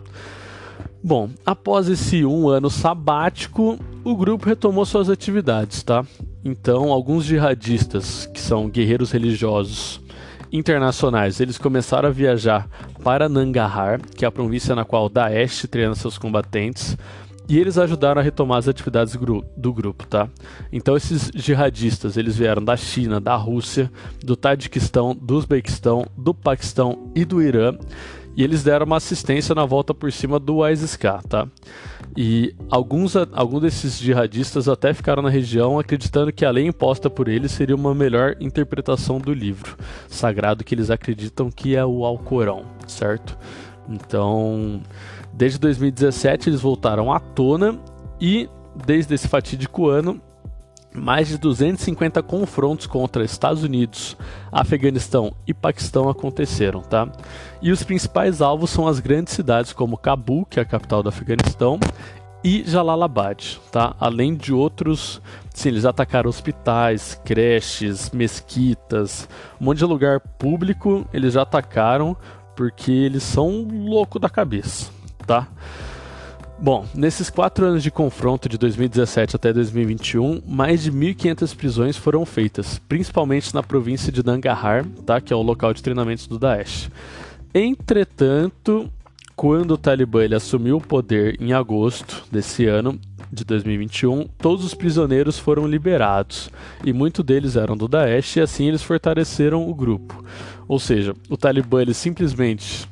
Bom, 1.03 1.29
após 1.45 1.89
esse 1.89 2.23
um 2.23 2.47
ano 2.47 2.69
sabático, 2.69 3.77
o 4.03 4.15
grupo 4.15 4.47
retomou 4.47 4.85
suas 4.85 5.09
atividades, 5.09 5.83
tá? 5.83 6.05
Então, 6.43 6.91
alguns 6.91 7.25
jihadistas, 7.25 8.27
que 8.27 8.39
são 8.39 8.69
guerreiros 8.69 9.11
religiosos 9.11 10.00
internacionais, 10.51 11.39
eles 11.39 11.57
começaram 11.57 12.09
a 12.09 12.11
viajar 12.11 12.67
para 13.03 13.29
Nangarhar, 13.29 14.01
que 14.15 14.25
é 14.25 14.27
a 14.27 14.31
província 14.31 14.75
na 14.75 14.85
qual 14.85 15.09
Daesh 15.09 15.67
treina 15.69 15.95
seus 15.95 16.17
combatentes, 16.17 16.97
e 17.47 17.57
eles 17.57 17.77
ajudaram 17.77 18.21
a 18.21 18.23
retomar 18.23 18.59
as 18.59 18.67
atividades 18.67 19.17
do 19.57 19.73
grupo, 19.73 20.07
tá? 20.07 20.29
Então 20.71 20.95
esses 20.95 21.31
jihadistas, 21.35 22.15
eles 22.15 22.37
vieram 22.37 22.63
da 22.63 22.77
China, 22.77 23.19
da 23.19 23.35
Rússia, 23.35 23.91
do 24.23 24.35
Tadiquistão, 24.35 25.13
do 25.13 25.35
Uzbequistão, 25.35 26.05
do 26.17 26.33
Paquistão 26.33 27.11
e 27.13 27.25
do 27.25 27.41
Irã, 27.41 27.77
e 28.35 28.43
eles 28.43 28.63
deram 28.63 28.85
uma 28.85 28.97
assistência 28.97 29.53
na 29.53 29.65
volta 29.65 29.93
por 29.93 30.11
cima 30.11 30.39
do 30.39 30.67
ISIS-K, 30.67 31.21
tá? 31.27 31.47
E 32.15 32.53
alguns, 32.69 33.15
alguns 33.15 33.61
desses 33.61 33.97
jihadistas 33.97 34.67
até 34.67 34.93
ficaram 34.93 35.21
na 35.21 35.29
região 35.29 35.79
acreditando 35.79 36.31
que 36.31 36.45
a 36.45 36.51
lei 36.51 36.65
imposta 36.65 37.09
por 37.09 37.27
eles 37.27 37.51
seria 37.51 37.75
uma 37.75 37.95
melhor 37.95 38.35
interpretação 38.39 39.19
do 39.19 39.33
livro 39.33 39.77
sagrado 40.07 40.63
que 40.63 40.75
eles 40.75 40.89
acreditam 40.89 41.49
que 41.49 41.75
é 41.75 41.85
o 41.85 42.05
Alcorão, 42.05 42.65
certo? 42.87 43.37
Então, 43.89 44.81
desde 45.33 45.59
2017 45.59 46.49
eles 46.49 46.61
voltaram 46.61 47.11
à 47.11 47.19
tona 47.19 47.79
e 48.19 48.49
desde 48.85 49.13
esse 49.13 49.27
fatídico 49.27 49.87
ano 49.87 50.21
mais 50.93 51.27
de 51.27 51.37
250 51.37 52.21
confrontos 52.21 52.85
contra 52.85 53.23
Estados 53.23 53.63
Unidos, 53.63 54.17
Afeganistão 54.51 55.33
e 55.47 55.53
Paquistão 55.53 56.09
aconteceram, 56.09 56.81
tá? 56.81 57.09
E 57.61 57.71
os 57.71 57.83
principais 57.83 58.41
alvos 58.41 58.69
são 58.69 58.87
as 58.87 58.99
grandes 58.99 59.33
cidades 59.33 59.73
como 59.73 59.97
Cabul, 59.97 60.45
que 60.45 60.59
é 60.59 60.63
a 60.63 60.65
capital 60.65 61.01
do 61.01 61.09
Afeganistão, 61.09 61.79
e 62.43 62.63
Jalalabad, 62.65 63.59
tá? 63.71 63.95
Além 63.99 64.35
de 64.35 64.51
outros, 64.53 65.21
sim, 65.53 65.69
eles 65.69 65.85
atacaram 65.85 66.29
hospitais, 66.29 67.19
creches, 67.23 68.09
mesquitas, 68.09 69.29
um 69.59 69.65
monte 69.65 69.77
de 69.77 69.85
lugar 69.85 70.19
público, 70.19 71.05
eles 71.13 71.33
já 71.33 71.43
atacaram 71.43 72.17
porque 72.55 72.91
eles 72.91 73.23
são 73.23 73.67
louco 73.69 74.19
da 74.19 74.29
cabeça, 74.29 74.91
tá? 75.25 75.47
Bom, 76.61 76.85
nesses 76.93 77.27
quatro 77.27 77.65
anos 77.65 77.81
de 77.81 77.89
confronto 77.89 78.47
de 78.47 78.55
2017 78.55 79.35
até 79.35 79.51
2021, 79.51 80.43
mais 80.47 80.83
de 80.83 80.91
1.500 80.91 81.55
prisões 81.55 81.97
foram 81.97 82.23
feitas, 82.23 82.77
principalmente 82.87 83.51
na 83.55 83.63
província 83.63 84.11
de 84.11 84.23
Nangarhar, 84.23 84.85
tá, 85.03 85.19
que 85.19 85.33
é 85.33 85.35
o 85.35 85.41
local 85.41 85.73
de 85.73 85.81
treinamentos 85.81 86.27
do 86.27 86.37
Daesh. 86.37 86.91
Entretanto, 87.51 88.87
quando 89.35 89.71
o 89.71 89.77
Talibã 89.77 90.21
assumiu 90.35 90.77
o 90.77 90.81
poder 90.81 91.35
em 91.41 91.51
agosto 91.51 92.25
desse 92.31 92.67
ano, 92.67 92.99
de 93.33 93.43
2021, 93.43 94.27
todos 94.37 94.63
os 94.63 94.75
prisioneiros 94.75 95.39
foram 95.39 95.65
liberados 95.65 96.51
e 96.83 96.93
muitos 96.93 97.25
deles 97.25 97.55
eram 97.55 97.75
do 97.75 97.87
Daesh 97.87 98.35
e 98.35 98.41
assim 98.41 98.67
eles 98.67 98.83
fortaleceram 98.83 99.67
o 99.67 99.73
grupo. 99.73 100.23
Ou 100.67 100.77
seja, 100.77 101.15
o 101.27 101.37
Talibã 101.37 101.81
simplesmente 101.91 102.87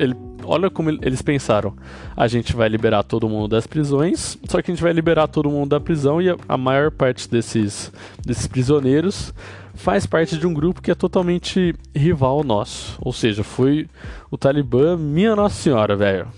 ele, 0.00 0.16
olha 0.44 0.70
como 0.70 0.90
eles 0.90 1.22
pensaram. 1.22 1.74
A 2.16 2.26
gente 2.26 2.56
vai 2.56 2.68
liberar 2.68 3.02
todo 3.02 3.28
mundo 3.28 3.48
das 3.48 3.66
prisões, 3.66 4.38
só 4.48 4.62
que 4.62 4.70
a 4.70 4.74
gente 4.74 4.82
vai 4.82 4.92
liberar 4.92 5.28
todo 5.28 5.50
mundo 5.50 5.70
da 5.70 5.80
prisão 5.80 6.20
e 6.20 6.30
a, 6.30 6.36
a 6.48 6.56
maior 6.56 6.90
parte 6.90 7.28
desses, 7.28 7.92
desses 8.24 8.46
prisioneiros 8.46 9.32
faz 9.74 10.06
parte 10.06 10.36
de 10.36 10.46
um 10.46 10.52
grupo 10.52 10.82
que 10.82 10.90
é 10.90 10.94
totalmente 10.94 11.74
rival 11.94 12.42
nosso. 12.44 12.98
Ou 13.00 13.12
seja, 13.12 13.42
foi 13.42 13.88
o 14.30 14.36
Talibã, 14.36 14.96
minha 14.96 15.34
Nossa 15.36 15.54
Senhora, 15.54 15.96
velho. 15.96 16.28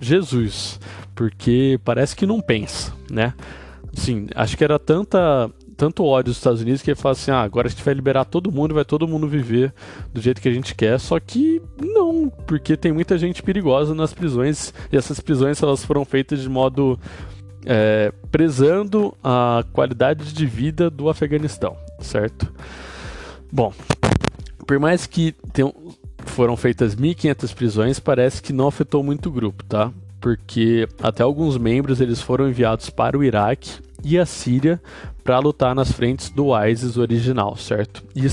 Jesus. 0.00 0.80
Porque 1.14 1.78
parece 1.84 2.16
que 2.16 2.26
não 2.26 2.40
pensa, 2.40 2.94
né? 3.10 3.34
Sim, 3.92 4.28
acho 4.34 4.56
que 4.56 4.64
era 4.64 4.78
tanta 4.78 5.50
tanto 5.80 6.04
ódio 6.04 6.30
dos 6.30 6.36
Estados 6.36 6.60
Unidos 6.60 6.82
que 6.82 6.90
ele 6.90 7.00
fala 7.00 7.12
assim: 7.12 7.30
ah, 7.30 7.40
agora 7.40 7.66
a 7.66 7.70
gente 7.70 7.82
vai 7.82 7.94
liberar 7.94 8.26
todo 8.26 8.52
mundo, 8.52 8.74
vai 8.74 8.84
todo 8.84 9.08
mundo 9.08 9.26
viver 9.26 9.72
do 10.12 10.20
jeito 10.20 10.40
que 10.40 10.48
a 10.48 10.52
gente 10.52 10.74
quer. 10.74 11.00
Só 11.00 11.18
que 11.18 11.62
não, 11.80 12.30
porque 12.46 12.76
tem 12.76 12.92
muita 12.92 13.16
gente 13.16 13.42
perigosa 13.42 13.94
nas 13.94 14.12
prisões 14.12 14.74
e 14.92 14.96
essas 14.96 15.20
prisões 15.20 15.62
elas 15.62 15.84
foram 15.84 16.04
feitas 16.04 16.40
de 16.40 16.48
modo 16.48 17.00
é, 17.64 18.12
prezando 18.30 19.16
a 19.24 19.64
qualidade 19.72 20.32
de 20.34 20.46
vida 20.46 20.90
do 20.90 21.08
Afeganistão 21.08 21.76
certo? 22.00 22.52
Bom, 23.52 23.72
por 24.66 24.78
mais 24.78 25.06
que 25.06 25.34
tenham, 25.52 25.74
foram 26.26 26.56
feitas 26.56 26.94
1.500 26.94 27.54
prisões, 27.54 28.00
parece 28.00 28.42
que 28.42 28.52
não 28.52 28.68
afetou 28.68 29.02
muito 29.02 29.28
o 29.28 29.32
grupo, 29.32 29.64
tá? 29.64 29.92
Porque 30.20 30.88
até 31.02 31.22
alguns 31.22 31.56
membros 31.56 32.00
eles 32.00 32.20
foram 32.20 32.48
enviados 32.48 32.90
para 32.90 33.16
o 33.16 33.24
Iraque 33.24 33.80
e 34.04 34.18
a 34.18 34.26
Síria 34.26 34.80
para 35.30 35.38
lutar 35.38 35.76
nas 35.76 35.92
frentes 35.92 36.28
do 36.28 36.48
ISIS 36.66 36.96
original, 36.96 37.54
certo? 37.54 38.02
E 38.16 38.26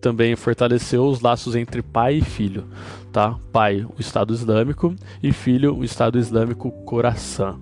também 0.00 0.36
fortaleceu 0.36 1.04
os 1.04 1.20
laços 1.20 1.56
entre 1.56 1.82
pai 1.82 2.18
e 2.18 2.20
filho, 2.22 2.64
tá? 3.12 3.36
Pai, 3.52 3.84
o 3.84 4.00
Estado 4.00 4.32
Islâmico, 4.32 4.94
e 5.20 5.32
filho, 5.32 5.76
o 5.76 5.82
Estado 5.82 6.16
Islâmico 6.16 6.70
Khorasan 6.84 7.58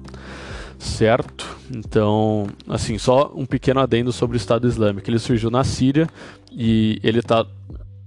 certo? 0.79 1.57
Então, 1.75 2.49
assim, 2.69 2.99
só 2.99 3.33
um 3.35 3.47
pequeno 3.47 3.81
adendo 3.81 4.13
sobre 4.13 4.37
o 4.37 4.39
Estado 4.39 4.69
Islâmico. 4.69 5.09
Ele 5.09 5.19
surgiu 5.19 5.51
na 5.51 5.65
Síria 5.65 6.07
e 6.53 7.01
ele 7.03 7.21
está 7.21 7.47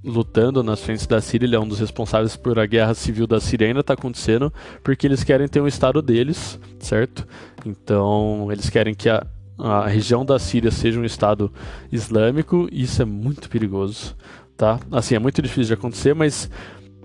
lutando 0.04 0.62
nas 0.62 0.82
frentes 0.82 1.08
da 1.08 1.20
Síria, 1.20 1.48
ele 1.48 1.56
é 1.56 1.60
um 1.60 1.68
dos 1.68 1.80
responsáveis 1.80 2.36
por 2.36 2.60
a 2.60 2.68
guerra 2.68 2.94
civil 2.94 3.26
da 3.26 3.40
Síria 3.40 3.68
ainda 3.68 3.80
está 3.80 3.96
acontecendo, 3.96 4.54
porque 4.84 5.08
eles 5.08 5.24
querem 5.24 5.48
ter 5.48 5.62
um 5.62 5.68
estado 5.68 6.00
deles, 6.00 6.60
certo? 6.78 7.28
Então, 7.66 8.50
eles 8.52 8.70
querem 8.70 8.94
que 8.94 9.10
a, 9.10 9.26
a 9.60 9.88
região 9.88 10.26
da 10.26 10.40
Síria 10.40 10.72
seja 10.72 11.00
um 11.00 11.06
estado 11.06 11.52
islâmico, 11.92 12.68
isso 12.72 13.02
é 13.02 13.06
muito 13.06 13.50
perigoso, 13.50 14.16
tá? 14.56 14.80
Assim, 14.92 15.16
é 15.16 15.20
muito 15.20 15.42
difícil 15.42 15.66
de 15.66 15.74
acontecer, 15.74 16.16
mas 16.16 16.50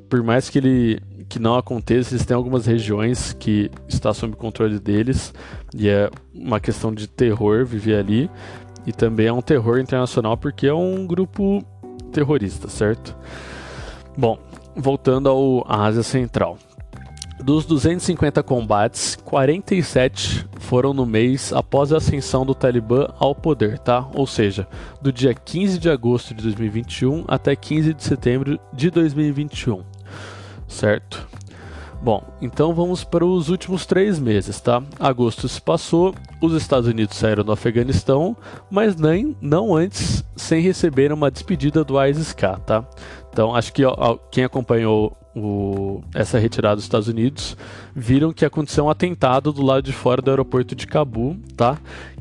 por 0.09 0.23
mais 0.23 0.49
que 0.49 0.59
ele 0.59 1.03
que 1.29 1.39
não 1.39 1.57
aconteça, 1.57 2.15
eles 2.15 2.25
têm 2.25 2.37
algumas 2.37 2.67
regiões 2.67 3.33
que 3.33 3.71
está 3.89 4.13
sob 4.13 4.37
controle 4.37 4.79
deles 4.79 5.33
e 5.75 5.89
é 5.89 6.11
uma 6.35 6.61
questão 6.61 6.93
de 6.93 7.09
terror 7.09 7.65
viver 7.65 7.97
ali 7.97 8.31
e 8.87 8.93
também 8.93 9.27
é 9.27 9.33
um 9.33 9.41
terror 9.41 9.79
internacional 9.79 10.37
porque 10.37 10.67
é 10.67 10.75
um 10.75 11.07
grupo 11.07 11.65
terrorista, 12.13 12.69
certo? 12.69 13.17
Bom, 14.17 14.39
voltando 14.77 15.29
ao 15.29 15.65
Ásia 15.67 16.03
Central. 16.03 16.59
Dos 17.43 17.67
250 17.67 18.43
combates, 18.43 19.17
47 19.25 20.47
foram 20.61 20.95
no 20.95 21.05
mês 21.05 21.53
após 21.53 21.93
a 21.93 21.99
ascensão 21.99 22.47
do 22.47 22.55
Talibã 22.55 23.09
ao 23.19 23.35
poder, 23.35 23.79
tá? 23.79 24.09
Ou 24.15 24.27
seja, 24.27 24.67
do 25.03 25.13
dia 25.13 25.35
15 25.35 25.79
de 25.79 25.91
agosto 25.91 26.33
de 26.33 26.43
2021 26.43 27.25
até 27.29 27.55
15 27.55 27.93
de 27.93 28.03
setembro 28.03 28.59
de 28.73 28.91
2021 28.91 29.83
certo? 30.75 31.27
Bom, 32.03 32.23
então 32.43 32.75
vamos 32.75 33.03
para 33.03 33.25
os 33.25 33.49
últimos 33.49 33.87
três 33.87 34.19
meses, 34.19 34.61
tá? 34.61 34.83
Agosto 35.01 35.49
se 35.49 35.61
passou, 35.61 36.15
os 36.39 36.53
Estados 36.53 36.87
Unidos 36.87 37.17
saíram 37.17 37.43
do 37.43 37.53
Afeganistão, 37.53 38.37
mas 38.71 38.95
nem 38.95 39.35
não 39.41 39.75
antes 39.75 40.23
sem 40.37 40.61
receber 40.61 41.13
uma 41.13 41.31
despedida 41.31 41.83
do 41.83 42.03
ISIS-K, 42.03 42.59
tá? 42.67 42.85
Então 43.31 43.55
acho 43.55 43.73
que 43.73 43.85
ó, 43.87 44.19
quem 44.31 44.45
acompanhou 44.45 45.17
o, 45.35 46.03
essa 46.15 46.39
retirada 46.39 46.77
dos 46.77 46.85
Estados 46.85 47.09
Unidos 47.09 47.57
viram 47.95 48.33
que 48.33 48.45
aconteceu 48.45 48.85
um 48.85 48.91
atentado 48.91 49.53
do 49.53 49.63
lado 49.63 49.83
de 49.83 49.93
fora 49.93 50.23
do 50.23 50.31
aeroporto 50.31 50.75
de 50.75 50.87
Cabul, 50.87 51.37
tá? 51.57 51.79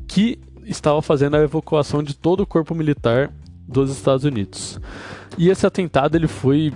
Que 0.07 0.39
estava 0.65 1.01
fazendo 1.01 1.35
a 1.35 1.43
evacuação 1.43 2.01
de 2.01 2.15
todo 2.15 2.41
o 2.41 2.47
corpo 2.47 2.73
militar 2.73 3.31
dos 3.67 3.91
Estados 3.91 4.25
Unidos. 4.25 4.79
E 5.37 5.49
esse 5.49 5.65
atentado 5.65 6.15
ele 6.15 6.27
foi 6.27 6.73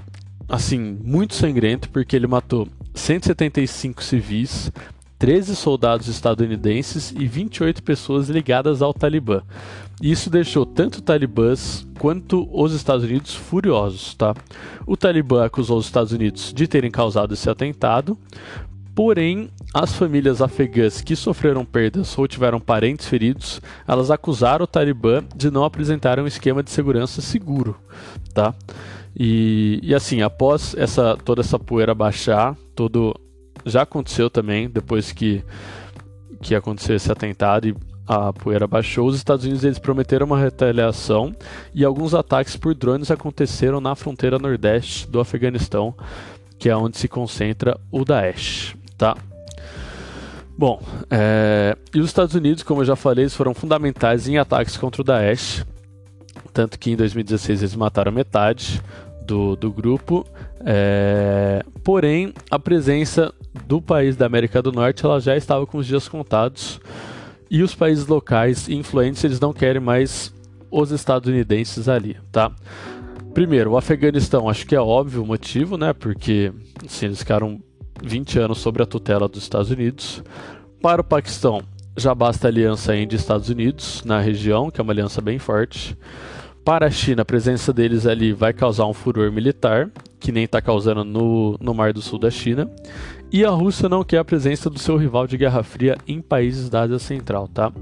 assim, 0.48 0.98
muito 1.04 1.36
sangrento, 1.36 1.90
porque 1.90 2.16
ele 2.16 2.28
matou 2.28 2.68
175 2.94 4.04
civis, 4.04 4.72
13 5.20 5.56
soldados 5.56 6.08
estadunidenses 6.08 7.12
e 7.12 7.28
28 7.28 7.84
pessoas 7.84 8.30
ligadas 8.30 8.82
ao 8.82 8.94
Talibã. 8.94 9.42
Isso 10.02 10.30
deixou 10.30 10.66
tanto 10.66 11.02
talibãs 11.02 11.88
quanto 12.00 12.48
os 12.52 12.72
Estados 12.74 13.04
Unidos 13.04 13.34
furiosos, 13.34 14.14
tá? 14.14 14.36
O 14.86 14.96
Talibã 14.96 15.46
acusou 15.46 15.78
os 15.80 15.86
Estados 15.86 16.12
Unidos 16.12 16.54
de 16.54 16.68
terem 16.68 16.92
causado 16.92 17.34
esse 17.34 17.50
atentado, 17.50 18.16
porém 18.94 19.50
as 19.74 19.94
famílias 19.94 20.42
afegãs 20.42 21.02
que 21.02 21.16
sofreram 21.16 21.66
perdas 21.66 22.16
ou 22.18 22.28
tiveram 22.28 22.60
parentes 22.60 23.08
feridos, 23.08 23.60
elas 23.88 24.12
acusaram 24.12 24.66
o 24.66 24.68
Talibã 24.68 25.24
de 25.36 25.50
não 25.50 25.64
apresentar 25.64 26.20
um 26.20 26.28
esquema 26.28 26.62
de 26.62 26.70
segurança 26.70 27.20
seguro, 27.20 27.76
tá? 28.36 28.54
E, 29.20 29.80
e 29.82 29.96
assim, 29.96 30.22
após 30.22 30.76
essa 30.78 31.18
toda 31.18 31.42
essa 31.42 31.58
poeira 31.58 31.96
baixar, 31.96 32.56
todo 32.76 33.20
já 33.66 33.82
aconteceu 33.82 34.30
também 34.30 34.70
depois 34.70 35.12
que 35.12 35.44
que 36.40 36.54
aconteceu 36.54 36.96
esse 36.96 37.12
atentado 37.12 37.68
e 37.68 37.76
a 38.08 38.32
poeira 38.32 38.66
baixou, 38.66 39.08
os 39.08 39.16
Estados 39.16 39.44
Unidos 39.44 39.64
eles 39.64 39.80
prometeram 39.80 40.26
uma 40.26 40.40
retaliação 40.40 41.36
e 41.74 41.84
alguns 41.84 42.14
ataques 42.14 42.56
por 42.56 42.74
drones 42.74 43.12
aconteceram 43.12 43.82
na 43.82 43.96
fronteira 43.96 44.40
nordeste 44.40 45.08
do 45.08 45.20
Afeganistão, 45.20 45.94
que 46.58 46.70
é 46.70 46.76
onde 46.76 46.98
se 46.98 47.08
concentra 47.08 47.78
o 47.92 48.06
Daesh, 48.06 48.76
tá? 48.98 49.18
Bom, 50.58 50.82
é... 51.12 51.78
e 51.94 52.00
os 52.00 52.08
Estados 52.08 52.34
Unidos, 52.34 52.64
como 52.64 52.82
eu 52.82 52.86
já 52.86 52.96
falei, 52.96 53.28
foram 53.30 53.54
fundamentais 53.54 54.28
em 54.28 54.38
ataques 54.38 54.78
contra 54.78 55.02
o 55.02 55.06
Daesh, 55.06 55.66
tanto 56.54 56.80
que 56.80 56.92
em 56.92 56.96
2016 56.96 57.62
eles 57.62 57.76
mataram 57.76 58.12
metade, 58.12 58.82
do, 59.28 59.56
do 59.58 59.70
grupo. 59.70 60.26
É, 60.66 61.64
porém, 61.84 62.34
a 62.50 62.58
presença 62.58 63.34
do 63.66 63.82
país 63.82 64.16
da 64.16 64.26
América 64.26 64.62
do 64.62 64.72
Norte 64.72 65.06
ela 65.06 65.20
já 65.20 65.36
estava 65.36 65.68
com 65.68 65.78
os 65.78 65.86
dias 65.86 66.08
contados 66.08 66.80
e 67.50 67.64
os 67.64 67.74
países 67.76 68.08
locais 68.08 68.68
influentes 68.70 69.24
eles 69.24 69.40
não 69.40 69.54
querem 69.54 69.82
mais 69.82 70.34
os 70.70 70.92
estadunidenses 70.92 71.88
ali, 71.88 72.18
tá? 72.32 72.52
Primeiro, 73.34 73.72
o 73.72 73.78
Afeganistão, 73.78 74.50
acho 74.50 74.66
que 74.66 74.76
é 74.76 74.82
óbvio 74.82 75.24
o 75.24 75.26
motivo, 75.26 75.78
né? 75.78 75.94
Porque 75.94 76.52
assim, 76.86 77.06
eles 77.06 77.20
ficaram 77.20 77.62
20 78.04 78.40
anos 78.40 78.58
sob 78.60 78.82
a 78.82 78.86
tutela 78.86 79.28
dos 79.28 79.44
Estados 79.44 79.72
Unidos. 79.72 80.24
Para 80.82 81.02
o 81.02 81.04
Paquistão, 81.04 81.62
já 81.96 82.14
basta 82.14 82.48
a 82.48 82.50
aliança 82.50 82.96
Índia-Estados 82.96 83.50
Unidos 83.50 84.04
na 84.06 84.20
região, 84.20 84.70
que 84.70 84.80
é 84.80 84.84
uma 84.84 84.94
aliança 84.94 85.22
bem 85.22 85.40
forte. 85.40 85.98
Para 86.64 86.88
a 86.88 86.92
China, 86.92 87.22
a 87.22 87.26
presença 87.26 87.72
deles 87.72 88.06
ali 88.06 88.34
vai 88.34 88.54
causar 88.54 88.86
um 88.86 88.94
furor 88.94 89.32
militar, 89.32 89.90
que 90.20 90.32
nem 90.32 90.44
está 90.44 90.62
causando 90.62 91.04
no, 91.04 91.58
no 91.62 91.74
Mar 91.74 91.94
do 91.94 92.02
Sul 92.02 92.20
da 92.20 92.30
China. 92.30 92.70
E 93.30 93.44
a 93.44 93.50
Rússia 93.50 93.90
não 93.90 94.06
quer 94.06 94.20
a 94.20 94.26
presença 94.26 94.70
do 94.70 94.80
seu 94.80 94.96
rival 94.96 95.28
de 95.28 95.38
Guerra 95.38 95.62
Fria 95.62 95.98
em 96.08 96.22
países 96.22 96.70
da 96.70 96.82
Ásia 96.84 96.98
Central, 96.98 97.48
tá? 97.50 97.74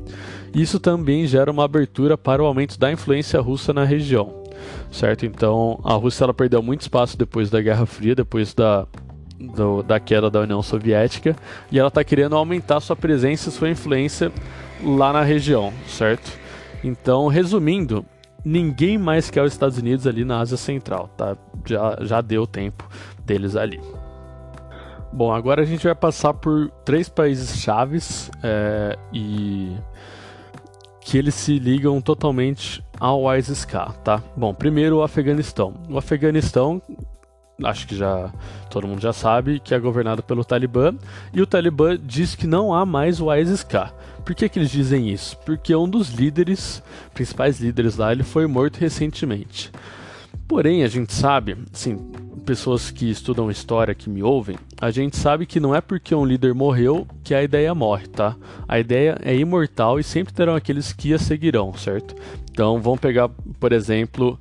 Isso 0.53 0.79
também 0.79 1.27
gera 1.27 1.51
uma 1.51 1.63
abertura 1.63 2.17
para 2.17 2.41
o 2.41 2.45
aumento 2.47 2.79
da 2.79 2.91
influência 2.91 3.39
russa 3.39 3.71
na 3.71 3.83
região, 3.83 4.43
certo? 4.91 5.23
Então, 5.23 5.79
a 5.83 5.93
Rússia 5.93 6.23
ela 6.23 6.33
perdeu 6.33 6.63
muito 6.63 6.81
espaço 6.81 7.15
depois 7.15 7.51
da 7.51 7.61
Guerra 7.61 7.85
Fria, 7.85 8.15
depois 8.15 8.55
da, 8.55 8.87
do, 9.39 9.83
da 9.83 9.99
queda 9.99 10.31
da 10.31 10.41
União 10.41 10.63
Soviética, 10.63 11.35
e 11.71 11.77
ela 11.77 11.89
está 11.89 12.03
querendo 12.03 12.35
aumentar 12.35 12.79
sua 12.79 12.95
presença 12.95 13.49
e 13.49 13.51
sua 13.51 13.69
influência 13.69 14.31
lá 14.83 15.13
na 15.13 15.21
região, 15.21 15.71
certo? 15.87 16.39
Então, 16.83 17.27
resumindo, 17.27 18.03
ninguém 18.43 18.97
mais 18.97 19.29
quer 19.29 19.43
os 19.43 19.53
Estados 19.53 19.77
Unidos 19.77 20.07
ali 20.07 20.25
na 20.25 20.39
Ásia 20.39 20.57
Central, 20.57 21.07
tá? 21.15 21.37
Já, 21.65 21.99
já 22.01 22.19
deu 22.19 22.47
tempo 22.47 22.87
deles 23.23 23.55
ali. 23.55 23.79
Bom, 25.15 25.31
agora 25.31 25.61
a 25.61 25.65
gente 25.65 25.85
vai 25.85 25.95
passar 25.95 26.33
por 26.33 26.69
três 26.83 27.07
países 27.07 27.61
chaves 27.61 28.29
é, 28.43 28.99
e 29.13 29.73
que 30.99 31.17
eles 31.17 31.33
se 31.33 31.57
ligam 31.57 32.01
totalmente 32.01 32.83
ao 32.99 33.33
ISIS-K, 33.33 33.93
tá? 34.03 34.21
Bom, 34.35 34.53
primeiro 34.53 34.97
o 34.97 35.03
Afeganistão. 35.03 35.73
O 35.89 35.97
Afeganistão, 35.97 36.81
acho 37.63 37.87
que 37.87 37.95
já 37.95 38.29
todo 38.69 38.89
mundo 38.89 38.99
já 38.99 39.13
sabe, 39.13 39.61
que 39.61 39.73
é 39.73 39.79
governado 39.79 40.21
pelo 40.21 40.43
Talibã, 40.43 40.93
e 41.33 41.41
o 41.41 41.47
Talibã 41.47 41.97
diz 41.97 42.35
que 42.35 42.45
não 42.45 42.73
há 42.73 42.85
mais 42.85 43.21
o 43.21 43.33
ISIS-K. 43.33 43.93
Por 44.25 44.35
que, 44.35 44.49
que 44.49 44.59
eles 44.59 44.69
dizem 44.69 45.09
isso? 45.09 45.37
Porque 45.45 45.73
um 45.73 45.87
dos 45.87 46.09
líderes, 46.09 46.83
principais 47.13 47.61
líderes 47.61 47.95
lá, 47.95 48.11
ele 48.11 48.23
foi 48.23 48.47
morto 48.47 48.79
recentemente. 48.79 49.71
Porém, 50.45 50.83
a 50.83 50.89
gente 50.89 51.13
sabe, 51.13 51.57
assim, 51.73 51.97
pessoas 52.45 52.91
que 52.91 53.09
estudam 53.09 53.49
história 53.49 53.95
que 53.95 54.09
me 54.09 54.21
ouvem, 54.21 54.57
a 54.79 54.91
gente 54.91 55.17
sabe 55.17 55.45
que 55.45 55.59
não 55.59 55.75
é 55.75 55.81
porque 55.81 56.13
um 56.13 56.23
líder 56.23 56.53
morreu 56.53 57.07
que 57.23 57.33
a 57.33 57.43
ideia 57.43 57.73
morre, 57.73 58.07
tá? 58.07 58.35
A 58.67 58.79
ideia 58.79 59.17
é 59.23 59.35
imortal 59.35 59.99
e 59.99 60.03
sempre 60.03 60.33
terão 60.33 60.55
aqueles 60.55 60.93
que 60.93 61.13
a 61.13 61.19
seguirão, 61.19 61.73
certo? 61.73 62.15
Então 62.51 62.81
vamos 62.81 62.99
pegar, 62.99 63.29
por 63.59 63.73
exemplo, 63.73 64.39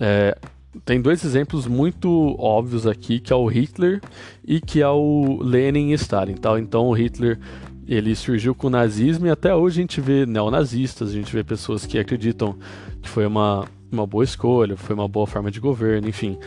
é, 0.00 0.36
tem 0.84 1.00
dois 1.00 1.24
exemplos 1.24 1.66
muito 1.66 2.36
óbvios 2.38 2.86
aqui, 2.86 3.20
que 3.20 3.32
é 3.32 3.36
o 3.36 3.46
Hitler 3.46 4.00
e 4.44 4.60
que 4.60 4.82
é 4.82 4.88
o 4.88 5.38
Lenin 5.40 5.90
e 5.90 5.94
Stalin, 5.94 6.34
tá? 6.34 6.58
Então 6.58 6.88
o 6.88 6.92
Hitler 6.92 7.38
ele 7.86 8.14
surgiu 8.16 8.54
com 8.54 8.66
o 8.66 8.70
nazismo 8.70 9.26
e 9.26 9.30
até 9.30 9.54
hoje 9.54 9.78
a 9.78 9.82
gente 9.82 10.00
vê 10.00 10.26
neonazistas, 10.26 11.10
a 11.10 11.12
gente 11.12 11.32
vê 11.32 11.44
pessoas 11.44 11.86
que 11.86 11.98
acreditam 11.98 12.56
que 13.00 13.08
foi 13.08 13.26
uma, 13.26 13.66
uma 13.92 14.06
boa 14.06 14.24
escolha, 14.24 14.76
foi 14.76 14.94
uma 14.94 15.06
boa 15.06 15.26
forma 15.26 15.50
de 15.50 15.60
governo, 15.60 16.08
enfim. 16.08 16.38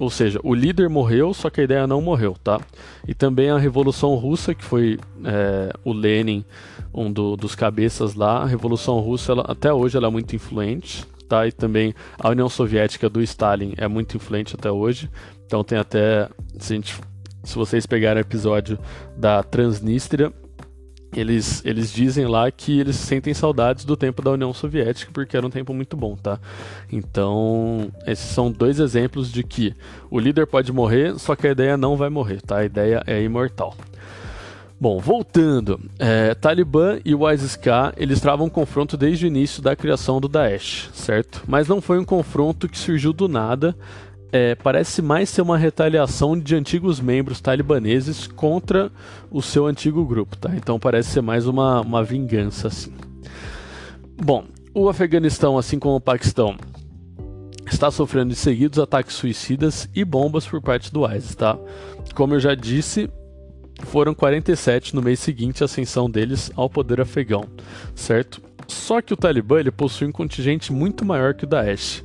Ou 0.00 0.08
seja, 0.08 0.40
o 0.42 0.54
líder 0.54 0.88
morreu, 0.88 1.34
só 1.34 1.50
que 1.50 1.60
a 1.60 1.64
ideia 1.64 1.86
não 1.86 2.00
morreu, 2.00 2.34
tá? 2.42 2.58
E 3.06 3.12
também 3.12 3.50
a 3.50 3.58
Revolução 3.58 4.14
Russa, 4.14 4.54
que 4.54 4.64
foi 4.64 4.98
é, 5.22 5.74
o 5.84 5.92
Lenin, 5.92 6.42
um 6.92 7.12
do, 7.12 7.36
dos 7.36 7.54
cabeças 7.54 8.14
lá. 8.14 8.38
A 8.38 8.46
Revolução 8.46 8.98
Russa, 8.98 9.32
ela, 9.32 9.44
até 9.46 9.70
hoje, 9.70 9.98
ela 9.98 10.06
é 10.06 10.10
muito 10.10 10.34
influente, 10.34 11.04
tá? 11.28 11.46
E 11.46 11.52
também 11.52 11.94
a 12.18 12.30
União 12.30 12.48
Soviética 12.48 13.10
do 13.10 13.20
Stalin 13.20 13.74
é 13.76 13.86
muito 13.86 14.16
influente 14.16 14.54
até 14.54 14.70
hoje. 14.70 15.10
Então 15.44 15.62
tem 15.62 15.76
até, 15.76 16.30
se, 16.58 16.74
gente, 16.74 16.98
se 17.44 17.54
vocês 17.54 17.84
pegarem 17.84 18.22
o 18.22 18.24
episódio 18.24 18.78
da 19.18 19.42
Transnistria, 19.42 20.32
eles, 21.14 21.62
eles 21.64 21.92
dizem 21.92 22.26
lá 22.26 22.50
que 22.50 22.78
eles 22.78 22.96
sentem 22.96 23.34
saudades 23.34 23.84
do 23.84 23.96
tempo 23.96 24.22
da 24.22 24.30
União 24.30 24.52
Soviética 24.52 25.10
porque 25.12 25.36
era 25.36 25.46
um 25.46 25.50
tempo 25.50 25.74
muito 25.74 25.96
bom, 25.96 26.16
tá? 26.16 26.38
Então, 26.90 27.90
esses 28.06 28.30
são 28.30 28.50
dois 28.50 28.78
exemplos 28.78 29.30
de 29.30 29.42
que 29.42 29.74
o 30.10 30.18
líder 30.18 30.46
pode 30.46 30.72
morrer, 30.72 31.18
só 31.18 31.34
que 31.34 31.46
a 31.46 31.50
ideia 31.50 31.76
não 31.76 31.96
vai 31.96 32.10
morrer, 32.10 32.40
tá? 32.40 32.58
A 32.58 32.64
ideia 32.64 33.02
é 33.06 33.22
imortal. 33.22 33.76
Bom, 34.80 34.98
voltando, 34.98 35.78
é, 35.98 36.34
Talibã 36.34 36.98
e 37.04 37.14
o 37.14 37.20
eles 37.98 38.18
travam 38.18 38.46
um 38.46 38.50
confronto 38.50 38.96
desde 38.96 39.26
o 39.26 39.28
início 39.28 39.62
da 39.62 39.76
criação 39.76 40.18
do 40.18 40.26
Daesh, 40.26 40.88
certo? 40.94 41.42
Mas 41.46 41.68
não 41.68 41.82
foi 41.82 41.98
um 41.98 42.04
confronto 42.04 42.66
que 42.66 42.78
surgiu 42.78 43.12
do 43.12 43.28
nada, 43.28 43.76
é, 44.32 44.54
parece 44.54 45.02
mais 45.02 45.28
ser 45.28 45.42
uma 45.42 45.58
retaliação 45.58 46.38
de 46.38 46.54
antigos 46.54 47.00
membros 47.00 47.40
talibaneses 47.40 48.26
contra 48.26 48.90
o 49.30 49.42
seu 49.42 49.66
antigo 49.66 50.04
grupo, 50.04 50.36
tá? 50.36 50.50
Então 50.54 50.78
parece 50.78 51.10
ser 51.10 51.20
mais 51.20 51.46
uma, 51.46 51.80
uma 51.80 52.02
vingança, 52.02 52.68
assim. 52.68 52.92
Bom, 54.22 54.44
o 54.74 54.88
Afeganistão, 54.88 55.58
assim 55.58 55.78
como 55.78 55.96
o 55.96 56.00
Paquistão, 56.00 56.56
está 57.66 57.90
sofrendo 57.90 58.30
de 58.30 58.36
seguidos 58.36 58.78
ataques 58.78 59.16
suicidas 59.16 59.88
e 59.94 60.04
bombas 60.04 60.46
por 60.46 60.60
parte 60.60 60.92
do 60.92 61.10
ISIS, 61.10 61.34
tá? 61.34 61.58
Como 62.14 62.34
eu 62.34 62.40
já 62.40 62.54
disse, 62.54 63.08
foram 63.84 64.14
47 64.14 64.94
no 64.94 65.02
mês 65.02 65.20
seguinte 65.20 65.62
à 65.62 65.64
ascensão 65.64 66.08
deles 66.08 66.52
ao 66.54 66.68
poder 66.68 67.00
afegão, 67.00 67.44
certo? 67.94 68.42
Só 68.68 69.00
que 69.00 69.12
o 69.12 69.16
Talibã 69.16 69.58
ele 69.58 69.70
possui 69.70 70.06
um 70.06 70.12
contingente 70.12 70.72
muito 70.72 71.04
maior 71.04 71.34
que 71.34 71.44
o 71.44 71.48
Daesh. 71.48 72.04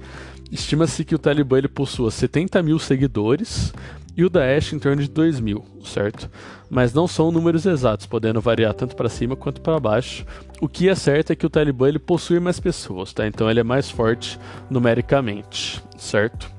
Estima-se 0.55 1.03
que 1.03 1.13
o 1.13 1.19
Talibã 1.19 1.57
ele 1.57 1.67
possua 1.67 2.09
70 2.09 2.63
mil 2.63 2.79
seguidores 2.79 3.73
e 4.15 4.23
o 4.23 4.29
Daesh 4.29 4.71
em 4.71 4.79
torno 4.79 5.01
de 5.01 5.09
2 5.09 5.41
mil, 5.41 5.65
certo? 5.83 6.31
Mas 6.69 6.93
não 6.93 7.09
são 7.09 7.29
números 7.29 7.65
exatos, 7.65 8.05
podendo 8.05 8.39
variar 8.39 8.73
tanto 8.73 8.95
para 8.95 9.09
cima 9.09 9.35
quanto 9.35 9.59
para 9.59 9.77
baixo. 9.81 10.25
O 10.61 10.69
que 10.69 10.87
é 10.87 10.95
certo 10.95 11.31
é 11.31 11.35
que 11.35 11.45
o 11.45 11.49
Talibã 11.49 11.89
ele 11.89 11.99
possui 11.99 12.39
mais 12.39 12.57
pessoas, 12.57 13.11
tá? 13.11 13.27
Então 13.27 13.51
ele 13.51 13.59
é 13.59 13.63
mais 13.63 13.89
forte 13.91 14.39
numericamente, 14.69 15.83
certo? 15.97 16.49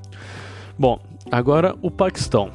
Bom, 0.77 0.99
agora 1.31 1.75
o 1.81 1.89
Paquistão. 1.89 2.51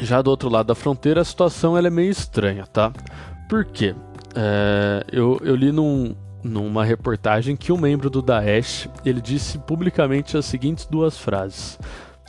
Já 0.00 0.22
do 0.22 0.30
outro 0.30 0.48
lado 0.48 0.68
da 0.68 0.74
fronteira, 0.74 1.20
a 1.20 1.24
situação 1.24 1.76
ela 1.76 1.88
é 1.88 1.90
meio 1.90 2.10
estranha, 2.10 2.66
tá? 2.66 2.94
Por 3.46 3.66
quê? 3.66 3.94
É, 4.34 5.04
eu, 5.12 5.38
eu 5.44 5.54
li 5.54 5.70
num, 5.70 6.16
numa 6.42 6.84
reportagem 6.84 7.56
que 7.56 7.72
um 7.72 7.76
membro 7.76 8.08
do 8.08 8.22
Daesh 8.22 8.88
ele 9.04 9.20
disse 9.20 9.58
publicamente 9.58 10.36
as 10.36 10.44
seguintes 10.44 10.86
duas 10.86 11.18
frases, 11.18 11.78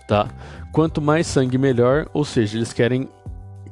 tá? 0.08 0.28
Quanto 0.72 1.02
mais 1.02 1.28
sangue 1.28 1.58
melhor, 1.58 2.10
ou 2.14 2.26
seja, 2.26 2.58
eles 2.58 2.74
querem 2.74 3.10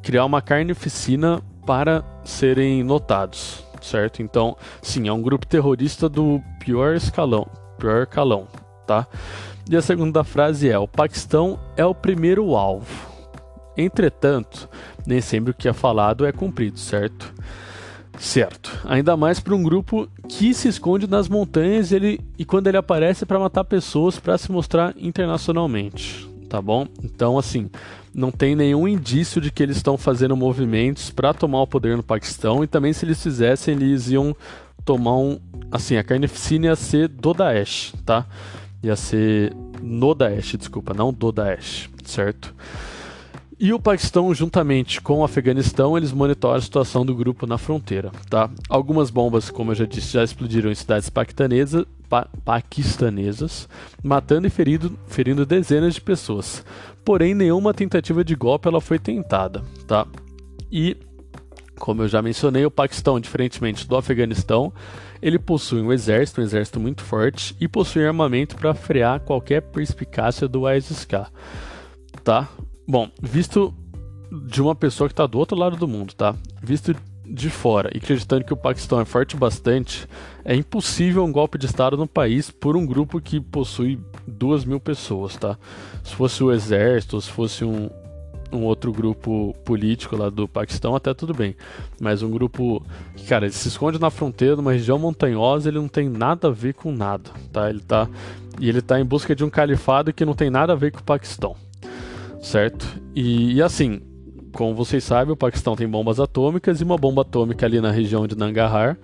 criar 0.01 0.25
uma 0.25 0.41
carnificina 0.41 1.41
para 1.65 2.03
serem 2.23 2.83
notados, 2.83 3.63
certo? 3.81 4.21
Então, 4.21 4.55
sim, 4.81 5.07
é 5.07 5.13
um 5.13 5.21
grupo 5.21 5.47
terrorista 5.47 6.07
do 6.07 6.41
pior 6.59 6.95
escalão, 6.95 7.47
pior 7.77 8.05
calão, 8.05 8.47
tá? 8.85 9.07
E 9.69 9.75
a 9.75 9.81
segunda 9.81 10.23
frase 10.23 10.69
é: 10.69 10.77
o 10.77 10.87
Paquistão 10.87 11.59
é 11.75 11.83
o 11.83 11.95
primeiro 11.95 12.55
alvo. 12.55 13.15
Entretanto, 13.75 14.69
nem 15.05 15.19
sempre 15.19 15.51
o 15.51 15.53
que 15.53 15.67
é 15.67 15.73
falado 15.73 16.25
é 16.25 16.31
cumprido, 16.31 16.79
certo? 16.79 17.33
Certo. 18.17 18.71
Ainda 18.85 19.15
mais 19.15 19.39
para 19.39 19.55
um 19.55 19.63
grupo 19.63 20.07
que 20.27 20.53
se 20.53 20.67
esconde 20.67 21.07
nas 21.07 21.27
montanhas 21.27 21.91
e, 21.91 21.95
ele, 21.95 22.19
e 22.37 22.45
quando 22.45 22.67
ele 22.67 22.77
aparece 22.77 23.25
para 23.25 23.39
matar 23.39 23.63
pessoas 23.63 24.19
para 24.19 24.37
se 24.37 24.51
mostrar 24.51 24.93
internacionalmente. 24.97 26.29
Tá 26.49 26.61
bom? 26.61 26.87
Então, 27.03 27.37
assim, 27.37 27.69
não 28.13 28.31
tem 28.31 28.55
nenhum 28.55 28.87
indício 28.87 29.41
de 29.41 29.51
que 29.51 29.61
eles 29.61 29.77
estão 29.77 29.97
fazendo 29.97 30.37
movimentos 30.37 31.09
para 31.09 31.33
tomar 31.33 31.61
o 31.61 31.67
poder 31.67 31.97
no 31.97 32.03
Paquistão. 32.03 32.63
E 32.63 32.67
também, 32.67 32.93
se 32.93 33.03
eles 33.03 33.21
fizessem, 33.21 33.75
eles 33.75 34.09
iam 34.09 34.35
tomar 34.85 35.17
um. 35.17 35.39
Assim, 35.71 35.97
a 35.97 36.03
carnificina 36.03 36.67
ia 36.67 36.75
ser 36.75 37.09
do 37.09 37.33
Daesh, 37.33 37.93
tá? 38.05 38.25
Ia 38.81 38.95
ser 38.95 39.53
no 39.81 40.13
Daesh, 40.13 40.55
desculpa, 40.57 40.93
não 40.93 41.11
do 41.11 41.31
Daesh, 41.31 41.89
certo? 42.05 42.53
E 43.57 43.71
o 43.71 43.79
Paquistão, 43.79 44.33
juntamente 44.33 44.99
com 44.99 45.19
o 45.19 45.23
Afeganistão, 45.23 45.97
eles 45.97 46.11
monitoram 46.11 46.57
a 46.57 46.61
situação 46.61 47.05
do 47.05 47.15
grupo 47.15 47.47
na 47.47 47.57
fronteira. 47.57 48.11
Tá? 48.29 48.49
Algumas 48.69 49.09
bombas, 49.09 49.49
como 49.49 49.71
eu 49.71 49.75
já 49.75 49.85
disse, 49.85 50.13
já 50.13 50.23
explodiram 50.23 50.69
em 50.69 50.75
cidades 50.75 51.09
paquistanesas, 51.09 51.85
pa 52.09 52.27
paquistanesas 52.43 53.69
matando 54.03 54.45
e 54.45 54.49
ferido, 54.49 54.97
ferindo 55.07 55.45
dezenas 55.45 55.95
de 55.95 56.01
pessoas. 56.01 56.65
Porém, 57.05 57.33
nenhuma 57.33 57.73
tentativa 57.73 58.25
de 58.25 58.35
golpe 58.35 58.67
ela 58.67 58.81
foi 58.81 58.99
tentada. 58.99 59.63
Tá? 59.87 60.05
E, 60.69 60.97
como 61.79 62.03
eu 62.03 62.09
já 62.09 62.21
mencionei, 62.21 62.65
o 62.65 62.71
Paquistão, 62.71 63.21
diferentemente 63.21 63.87
do 63.87 63.95
Afeganistão, 63.95 64.73
ele 65.21 65.39
possui 65.39 65.81
um 65.81 65.93
exército, 65.93 66.41
um 66.41 66.43
exército 66.43 66.77
muito 66.77 67.03
forte, 67.03 67.55
e 67.59 67.69
possui 67.69 68.05
armamento 68.05 68.57
para 68.57 68.73
frear 68.73 69.21
qualquer 69.21 69.61
perspicácia 69.61 70.45
do 70.45 70.69
ISIS-K. 70.69 71.31
Tá? 72.21 72.49
Bom, 72.87 73.09
visto 73.19 73.73
de 74.31 74.61
uma 74.61 74.75
pessoa 74.75 75.07
que 75.07 75.13
está 75.13 75.25
do 75.25 75.39
outro 75.39 75.57
lado 75.57 75.75
do 75.75 75.87
mundo, 75.87 76.13
tá? 76.13 76.35
Visto 76.61 76.95
de 77.25 77.49
fora 77.49 77.89
e 77.93 77.97
acreditando 77.97 78.45
que 78.45 78.53
o 78.53 78.57
Paquistão 78.57 78.99
é 78.99 79.05
forte 79.05 79.35
bastante, 79.35 80.07
é 80.43 80.55
impossível 80.55 81.23
um 81.23 81.31
golpe 81.31 81.57
de 81.57 81.65
Estado 81.65 81.97
no 81.97 82.07
país 82.07 82.51
por 82.51 82.77
um 82.77 82.85
grupo 82.85 83.19
que 83.19 83.39
possui 83.39 83.99
duas 84.27 84.63
mil 84.63 84.79
pessoas, 84.79 85.35
tá? 85.35 85.57
Se 86.03 86.13
fosse 86.13 86.43
o 86.43 86.51
exército, 86.51 87.19
se 87.19 87.31
fosse 87.31 87.65
um, 87.65 87.89
um 88.51 88.61
outro 88.63 88.91
grupo 88.91 89.55
político 89.65 90.15
lá 90.15 90.29
do 90.29 90.47
Paquistão, 90.47 90.95
até 90.95 91.11
tudo 91.13 91.33
bem. 91.33 91.55
Mas 91.99 92.21
um 92.21 92.29
grupo 92.29 92.85
que, 93.15 93.25
cara, 93.25 93.45
ele 93.45 93.53
se 93.53 93.67
esconde 93.67 93.99
na 93.99 94.11
fronteira, 94.11 94.55
numa 94.55 94.73
região 94.73 94.99
montanhosa, 94.99 95.69
ele 95.69 95.79
não 95.79 95.87
tem 95.87 96.07
nada 96.07 96.49
a 96.49 96.51
ver 96.51 96.75
com 96.75 96.91
nada, 96.91 97.31
tá? 97.51 97.67
Ele 97.67 97.79
tá. 97.79 98.07
E 98.59 98.69
ele 98.69 98.81
tá 98.81 98.99
em 98.99 99.05
busca 99.05 99.35
de 99.35 99.43
um 99.43 99.49
califado 99.49 100.13
que 100.13 100.23
não 100.23 100.35
tem 100.35 100.51
nada 100.51 100.73
a 100.73 100.75
ver 100.75 100.91
com 100.91 100.99
o 100.99 101.03
Paquistão 101.03 101.64
certo? 102.45 103.01
E, 103.15 103.55
e, 103.55 103.61
assim, 103.61 104.01
como 104.53 104.75
vocês 104.75 105.03
sabem, 105.03 105.33
o 105.33 105.37
Paquistão 105.37 105.75
tem 105.75 105.87
bombas 105.87 106.19
atômicas 106.19 106.79
e 106.79 106.83
uma 106.83 106.97
bomba 106.97 107.23
atômica 107.23 107.65
ali 107.65 107.81
na 107.81 107.91
região 107.91 108.27
de 108.27 108.37
Nangarhar, 108.37 108.97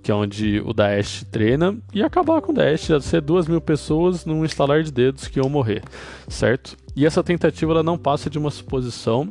que 0.00 0.12
é 0.12 0.14
onde 0.14 0.60
o 0.64 0.72
Daesh 0.72 1.24
treina, 1.30 1.76
e 1.92 2.02
acabar 2.02 2.40
com 2.40 2.52
o 2.52 2.54
Daesh, 2.54 2.90
ia 2.90 3.00
ser 3.00 3.20
duas 3.20 3.48
mil 3.48 3.60
pessoas 3.60 4.24
num 4.24 4.44
estalar 4.44 4.82
de 4.82 4.92
dedos 4.92 5.26
que 5.26 5.40
iam 5.40 5.48
morrer, 5.48 5.82
certo? 6.28 6.76
E 6.94 7.04
essa 7.04 7.22
tentativa 7.22 7.72
ela 7.72 7.82
não 7.82 7.98
passa 7.98 8.30
de 8.30 8.38
uma 8.38 8.50
suposição. 8.50 9.30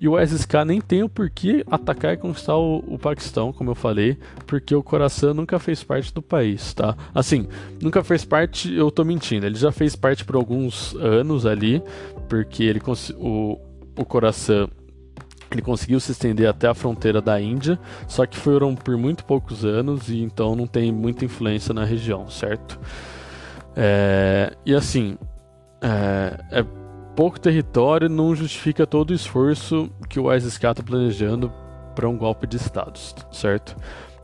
E 0.00 0.06
o 0.06 0.20
ISIS-K 0.20 0.64
nem 0.64 0.80
tem 0.80 1.02
o 1.02 1.08
porquê 1.08 1.64
atacar 1.68 2.14
e 2.14 2.16
conquistar 2.16 2.56
o, 2.56 2.84
o, 2.86 2.96
Paquistão, 2.96 3.52
como 3.52 3.70
eu 3.70 3.74
falei, 3.74 4.16
porque 4.46 4.72
o 4.72 4.82
Khorasan 4.82 5.34
nunca 5.34 5.58
fez 5.58 5.82
parte 5.82 6.14
do 6.14 6.22
país, 6.22 6.72
tá? 6.72 6.96
Assim, 7.12 7.48
nunca 7.82 8.04
fez 8.04 8.24
parte, 8.24 8.72
eu 8.72 8.92
tô 8.92 9.04
mentindo, 9.04 9.44
ele 9.44 9.56
já 9.56 9.72
fez 9.72 9.96
parte 9.96 10.24
por 10.24 10.36
alguns 10.36 10.94
anos 10.94 11.44
ali, 11.44 11.82
porque 12.28 12.64
ele 12.64 12.80
o, 13.18 13.58
o 13.96 14.04
Khorasan 14.04 14.68
ele 15.50 15.62
conseguiu 15.62 15.98
se 15.98 16.12
estender 16.12 16.46
até 16.46 16.68
a 16.68 16.74
fronteira 16.74 17.22
da 17.22 17.40
Índia, 17.40 17.78
só 18.06 18.26
que 18.26 18.36
foram 18.36 18.74
por 18.74 18.96
muito 18.98 19.24
poucos 19.24 19.64
anos 19.64 20.10
e 20.10 20.20
então 20.20 20.54
não 20.54 20.66
tem 20.66 20.92
muita 20.92 21.24
influência 21.24 21.72
na 21.72 21.84
região, 21.84 22.28
certo? 22.28 22.78
É, 23.74 24.54
e 24.66 24.74
assim, 24.74 25.16
é, 25.80 26.60
é 26.60 26.64
pouco 27.16 27.40
território 27.40 28.08
não 28.08 28.34
justifica 28.34 28.86
todo 28.86 29.10
o 29.10 29.14
esforço 29.14 29.90
que 30.08 30.20
o 30.20 30.32
ISIS 30.32 30.54
está 30.54 30.74
planejando 30.74 31.52
para 31.94 32.08
um 32.08 32.16
golpe 32.16 32.46
de 32.46 32.56
Estado, 32.56 32.98
certo? 33.32 33.74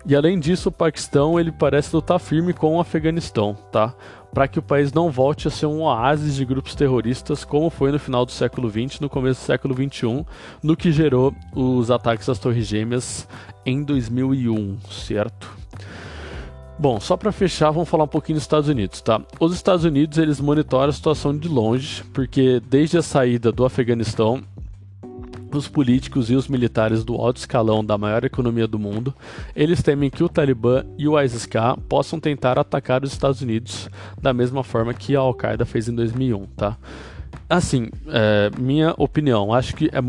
E 0.07 0.15
além 0.15 0.39
disso, 0.39 0.69
o 0.69 0.73
Paquistão 0.73 1.41
ele 1.41 1.51
parece 1.51 1.95
lutar 1.95 2.21
firme 2.21 2.53
com 2.53 2.77
o 2.77 2.81
Afeganistão, 2.81 3.55
tá? 3.73 3.95
Para 4.35 4.47
que 4.47 4.59
o 4.59 4.63
país 4.63 4.93
não 4.93 5.11
volte 5.11 5.49
a 5.49 5.51
ser 5.51 5.65
um 5.65 5.83
oásis 5.83 6.35
de 6.35 6.45
grupos 6.45 6.75
terroristas 6.75 7.43
como 7.43 7.71
foi 7.71 7.91
no 7.91 7.99
final 7.99 8.27
do 8.27 8.33
século 8.33 8.69
XX, 8.69 9.01
no 9.01 9.09
começo 9.09 9.41
do 9.41 9.47
século 9.47 9.75
XXI, 9.75 10.27
no 10.63 10.77
que 10.77 10.93
gerou 10.93 11.35
os 11.55 11.91
ataques 11.91 12.29
às 12.29 12.39
Torres 12.39 12.67
Gêmeas 12.67 13.27
em 13.65 13.83
2001, 13.83 14.79
certo? 14.91 15.65
Bom, 16.79 17.01
só 17.01 17.17
para 17.17 17.33
fechar, 17.33 17.71
vamos 17.71 17.89
falar 17.89 18.05
um 18.05 18.09
pouquinho 18.09 18.37
dos 18.37 18.43
Estados 18.43 18.69
Unidos, 18.69 19.01
tá? 19.01 19.23
Os 19.39 19.55
Estados 19.55 19.85
Unidos, 19.85 20.19
eles 20.19 20.41
monitoram 20.41 20.91
a 20.91 20.93
situação 20.93 21.37
de 21.37 21.49
longe, 21.49 22.03
porque 22.13 22.61
desde 22.69 22.99
a 22.99 23.03
saída 23.03 23.53
do 23.53 23.65
Afeganistão, 23.65 24.43
os 25.57 25.69
políticos 25.69 26.31
e 26.31 26.35
os 26.35 26.49
militares 26.49 27.05
do 27.05 27.15
alto 27.15 27.39
escalão 27.39 27.85
da 27.85 27.97
maior 27.99 28.25
economia 28.25 28.67
do 28.67 28.79
mundo, 28.79 29.15
eles 29.55 29.83
temem 29.83 30.11
que 30.11 30.23
o 30.23 30.29
Talibã 30.29 30.85
e 30.99 31.09
o 31.09 31.21
ISIS-K 31.21 31.77
possam 31.89 32.21
tentar 32.21 32.59
atacar 32.59 33.03
os 33.05 33.13
Estados 33.13 33.41
Unidos 33.41 33.89
da 34.21 34.33
mesma 34.33 34.63
forma 34.63 34.95
que 34.95 35.17
a 35.17 35.21
Al-Qaeda 35.21 35.65
fez 35.65 35.89
em 35.89 35.95
2001, 35.95 36.47
tá? 36.57 36.77
Assim, 37.49 37.91
é, 38.09 38.51
minha 38.59 38.95
opinião, 38.97 39.53
acho 39.53 39.75
que 39.75 39.87
é 39.87 40.01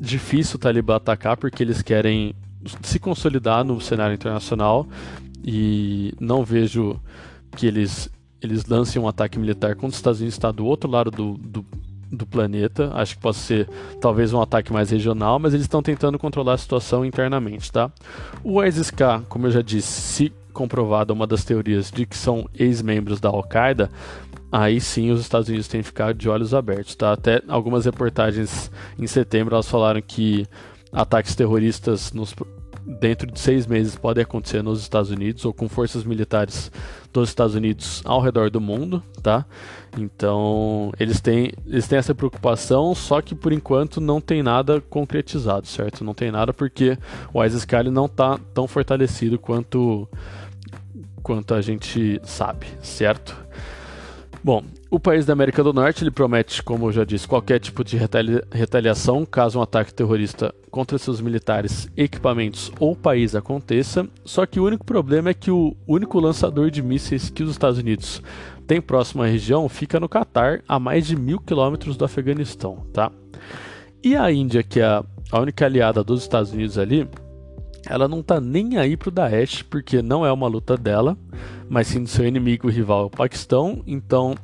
difícil 0.00 0.56
o 0.56 0.58
Talibã 0.58 0.96
atacar 0.96 1.36
porque 1.36 1.62
eles 1.62 1.82
querem 1.82 2.34
se 2.82 2.98
consolidar 2.98 3.64
no 3.64 3.80
cenário 3.80 4.14
internacional 4.14 4.86
e 5.44 6.14
não 6.18 6.44
vejo 6.44 7.00
que 7.56 7.66
eles, 7.66 8.08
eles 8.40 8.64
lancem 8.66 9.00
um 9.00 9.08
ataque 9.08 9.38
militar 9.38 9.76
quando 9.76 9.92
os 9.92 9.98
Estados 9.98 10.20
Unidos 10.20 10.34
está 10.34 10.50
do 10.50 10.64
outro 10.64 10.90
lado 10.90 11.10
do, 11.10 11.34
do, 11.34 11.64
do, 12.14 12.26
planeta. 12.26 12.90
Acho 12.94 13.16
que 13.16 13.22
pode 13.22 13.36
ser 13.36 13.68
talvez 14.00 14.32
um 14.32 14.40
ataque 14.40 14.72
mais 14.72 14.90
regional, 14.90 15.38
mas 15.38 15.54
eles 15.54 15.64
estão 15.64 15.82
tentando 15.82 16.18
controlar 16.18 16.54
a 16.54 16.58
situação 16.58 17.04
internamente, 17.04 17.70
tá? 17.70 17.90
O 18.42 18.62
ISIS-K, 18.62 19.22
como 19.28 19.46
eu 19.46 19.50
já 19.50 19.62
disse, 19.62 20.00
se 20.00 20.32
comprovada 20.52 21.12
uma 21.12 21.26
das 21.26 21.44
teorias 21.44 21.90
de 21.90 22.06
que 22.06 22.16
são 22.16 22.48
ex-membros 22.54 23.20
da 23.20 23.28
Al-Qaeda, 23.28 23.90
aí 24.50 24.80
sim 24.80 25.10
os 25.10 25.20
Estados 25.20 25.48
Unidos 25.48 25.66
têm 25.66 25.82
ficar 25.82 26.14
de 26.14 26.28
olhos 26.28 26.54
abertos, 26.54 26.94
tá? 26.94 27.12
Até 27.12 27.42
algumas 27.48 27.84
reportagens 27.84 28.70
em 28.98 29.06
setembro 29.06 29.54
elas 29.54 29.68
falaram 29.68 30.00
que 30.00 30.46
ataques 30.92 31.34
terroristas 31.34 32.12
nos 32.12 32.34
dentro 32.86 33.30
de 33.30 33.40
seis 33.40 33.66
meses 33.66 33.96
podem 33.96 34.22
acontecer 34.22 34.62
nos 34.62 34.80
Estados 34.80 35.10
Unidos 35.10 35.44
ou 35.44 35.52
com 35.52 35.68
forças 35.68 36.04
militares 36.04 36.70
dos 37.12 37.28
Estados 37.28 37.54
Unidos 37.54 38.02
ao 38.04 38.20
redor 38.20 38.50
do 38.50 38.60
mundo, 38.60 39.02
tá? 39.22 39.46
Então 39.96 40.92
eles 40.98 41.20
têm, 41.20 41.52
eles 41.66 41.86
têm 41.86 41.98
essa 41.98 42.14
preocupação, 42.14 42.94
só 42.94 43.22
que 43.22 43.34
por 43.34 43.52
enquanto 43.52 44.00
não 44.00 44.20
tem 44.20 44.42
nada 44.42 44.80
concretizado, 44.80 45.66
certo? 45.66 46.04
Não 46.04 46.14
tem 46.14 46.30
nada 46.30 46.52
porque 46.52 46.98
o 47.32 47.42
ISIS-K 47.42 47.84
não 47.84 48.06
está 48.06 48.38
tão 48.52 48.66
fortalecido 48.66 49.38
quanto 49.38 50.08
quanto 51.22 51.54
a 51.54 51.62
gente 51.62 52.20
sabe, 52.22 52.66
certo? 52.82 53.34
Bom, 54.42 54.62
o 54.94 55.00
país 55.00 55.26
da 55.26 55.32
América 55.32 55.60
do 55.62 55.72
Norte 55.72 56.04
ele 56.04 56.10
promete, 56.12 56.62
como 56.62 56.86
eu 56.86 56.92
já 56.92 57.04
disse, 57.04 57.26
qualquer 57.26 57.58
tipo 57.58 57.82
de 57.82 57.96
retali 57.96 58.40
retaliação 58.52 59.26
caso 59.26 59.58
um 59.58 59.62
ataque 59.62 59.92
terrorista 59.92 60.54
contra 60.70 60.98
seus 60.98 61.20
militares, 61.20 61.88
equipamentos 61.96 62.70
ou 62.78 62.94
país 62.94 63.34
aconteça. 63.34 64.06
Só 64.24 64.46
que 64.46 64.60
o 64.60 64.64
único 64.64 64.84
problema 64.84 65.30
é 65.30 65.34
que 65.34 65.50
o 65.50 65.76
único 65.84 66.20
lançador 66.20 66.70
de 66.70 66.80
mísseis 66.80 67.28
que 67.28 67.42
os 67.42 67.50
Estados 67.50 67.78
Unidos 67.78 68.22
tem 68.68 68.80
próximo 68.80 69.24
à 69.24 69.26
região 69.26 69.68
fica 69.68 69.98
no 69.98 70.08
Catar, 70.08 70.62
a 70.68 70.78
mais 70.78 71.06
de 71.06 71.16
mil 71.16 71.40
quilômetros 71.40 71.96
do 71.96 72.04
Afeganistão, 72.04 72.86
tá? 72.92 73.10
E 74.02 74.14
a 74.14 74.30
Índia, 74.30 74.62
que 74.62 74.78
é 74.78 74.84
a, 74.84 75.04
a 75.32 75.40
única 75.40 75.64
aliada 75.64 76.04
dos 76.04 76.22
Estados 76.22 76.52
Unidos 76.52 76.78
ali, 76.78 77.08
ela 77.86 78.06
não 78.06 78.22
tá 78.22 78.40
nem 78.40 78.78
aí 78.78 78.96
pro 78.96 79.10
Daesh, 79.10 79.62
porque 79.62 80.00
não 80.00 80.24
é 80.24 80.32
uma 80.32 80.46
luta 80.46 80.76
dela, 80.76 81.16
mas 81.68 81.88
sim 81.88 82.02
do 82.02 82.08
seu 82.08 82.26
inimigo 82.26 82.68
rival, 82.68 83.06
o 83.06 83.10
Paquistão. 83.10 83.82
Então, 83.86 84.34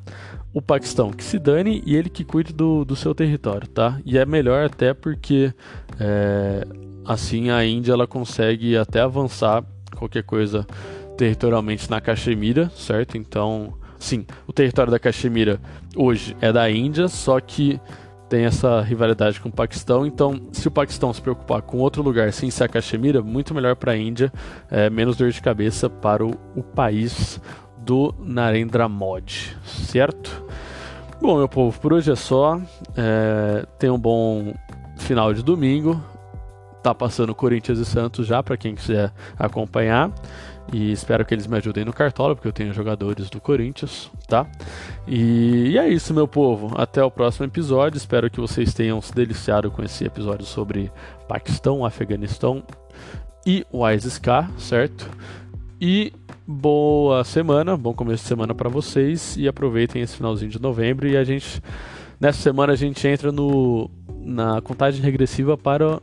o 0.53 0.61
Paquistão 0.61 1.11
que 1.11 1.23
se 1.23 1.39
dane 1.39 1.83
e 1.87 1.95
ele 1.95 2.09
que 2.09 2.25
cuide 2.25 2.53
do, 2.53 2.85
do 2.85 2.97
seu 2.97 3.15
território, 3.15 3.69
tá? 3.69 4.01
E 4.05 4.19
é 4.19 4.25
melhor 4.25 4.65
até 4.65 4.93
porque 4.93 5.53
é, 5.99 6.67
assim 7.05 7.51
a 7.51 7.65
Índia 7.65 7.93
ela 7.93 8.07
consegue 8.07 8.77
até 8.77 9.01
avançar 9.01 9.65
qualquer 9.97 10.23
coisa 10.23 10.67
territorialmente 11.17 11.91
na 11.91 12.01
Caxemira, 12.01 12.71
certo? 12.75 13.17
Então, 13.17 13.75
sim, 13.99 14.27
o 14.47 14.53
território 14.53 14.91
da 14.91 14.99
Caxemira 14.99 15.61
hoje 15.95 16.37
é 16.41 16.53
da 16.53 16.71
Índia, 16.71 17.09
só 17.09 17.39
que 17.41 17.81
tem 18.29 18.45
essa 18.45 18.81
rivalidade 18.81 19.41
com 19.41 19.49
o 19.49 19.53
Paquistão. 19.53 20.07
Então, 20.07 20.41
se 20.53 20.69
o 20.69 20.71
Paquistão 20.71 21.13
se 21.13 21.21
preocupar 21.21 21.63
com 21.63 21.79
outro 21.79 22.01
lugar 22.01 22.33
sem 22.33 22.49
ser 22.49 22.65
a 22.65 22.69
Caxemira, 22.69 23.21
muito 23.21 23.53
melhor 23.53 23.75
para 23.75 23.93
a 23.93 23.97
Índia, 23.97 24.33
é, 24.71 24.89
menos 24.89 25.17
dor 25.17 25.31
de 25.31 25.43
cabeça 25.43 25.91
para 25.91 26.25
o, 26.25 26.31
o 26.55 26.63
país 26.63 27.41
do 27.81 28.15
Narendra 28.19 28.89
Modi, 28.89 29.57
certo? 29.65 30.45
Bom, 31.21 31.37
meu 31.37 31.49
povo, 31.49 31.79
por 31.79 31.93
hoje 31.93 32.11
é 32.11 32.17
só. 32.17 32.61
É, 32.97 33.67
tenha 33.79 33.93
um 33.93 33.99
bom 33.99 34.55
final 34.97 35.35
de 35.35 35.43
domingo. 35.43 36.03
Tá 36.83 36.95
passando 36.95 37.35
Corinthians 37.35 37.79
e 37.79 37.85
Santos 37.85 38.27
já 38.27 38.43
para 38.43 38.57
quem 38.57 38.75
quiser 38.75 39.13
acompanhar. 39.39 40.11
E 40.73 40.93
espero 40.93 41.25
que 41.27 41.35
eles 41.35 41.47
me 41.47 41.57
ajudem 41.57 41.85
no 41.85 41.93
Cartola, 41.93 42.35
porque 42.35 42.49
eu 42.49 42.53
tenho 42.53 42.73
jogadores 42.73 43.29
do 43.29 43.41
Corinthians, 43.41 44.11
tá? 44.29 44.47
E, 45.07 45.73
e, 45.73 45.79
é 45.79 45.89
isso, 45.89 46.15
meu 46.15 46.29
povo. 46.29 46.73
Até 46.81 47.03
o 47.03 47.11
próximo 47.11 47.45
episódio. 47.45 47.99
Espero 47.99 48.31
que 48.31 48.41
vocês 48.41 48.73
tenham 48.73 49.01
se 49.03 49.13
deliciado 49.13 49.71
com 49.71 49.83
esse 49.83 50.05
episódio 50.05 50.47
sobre 50.47 50.91
Paquistão, 51.29 51.85
Afeganistão 51.85 52.63
e 53.45 53.67
o 53.73 53.89
ISIS-K, 53.89 54.49
certo? 54.59 55.11
E 55.81 56.13
boa 56.51 57.23
semana, 57.23 57.77
bom 57.77 57.95
começo 57.95 58.25
de 58.25 58.29
semana 58.29 58.53
para 58.53 58.69
vocês 58.69 59.37
e 59.37 59.47
aproveitem 59.47 60.03
esse 60.03 60.17
finalzinho 60.17 60.51
de 60.51 60.61
novembro 60.61 61.07
e 61.07 61.17
a 61.17 61.23
gente 61.23 61.63
nessa 62.19 62.43
semana 62.43 62.73
a 62.73 62.77
gente 62.77 63.07
entra 63.07 63.31
no 63.31 63.89
na 64.21 64.61
contagem 64.61 65.01
regressiva 65.01 65.57
para 65.57 66.03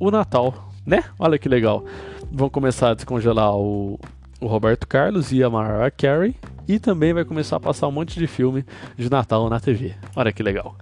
o 0.00 0.10
Natal, 0.10 0.72
né? 0.86 1.04
Olha 1.18 1.38
que 1.38 1.50
legal. 1.50 1.84
Vão 2.32 2.48
começar 2.48 2.90
a 2.90 2.94
descongelar 2.94 3.54
o, 3.54 4.00
o 4.40 4.46
Roberto 4.46 4.88
Carlos 4.88 5.32
e 5.32 5.44
a 5.44 5.50
Mariah 5.50 5.90
Carey 5.90 6.34
e 6.66 6.78
também 6.78 7.12
vai 7.12 7.24
começar 7.26 7.56
a 7.56 7.60
passar 7.60 7.86
um 7.86 7.92
monte 7.92 8.18
de 8.18 8.26
filme 8.26 8.64
de 8.96 9.10
Natal 9.10 9.50
na 9.50 9.60
TV. 9.60 9.94
Olha 10.16 10.32
que 10.32 10.42
legal. 10.42 10.76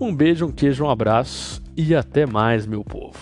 Um 0.00 0.14
beijo, 0.14 0.46
um 0.46 0.50
queijo, 0.50 0.84
um 0.84 0.90
abraço 0.90 1.62
e 1.76 1.94
até 1.94 2.24
mais, 2.24 2.66
meu 2.66 2.82
povo. 2.82 3.18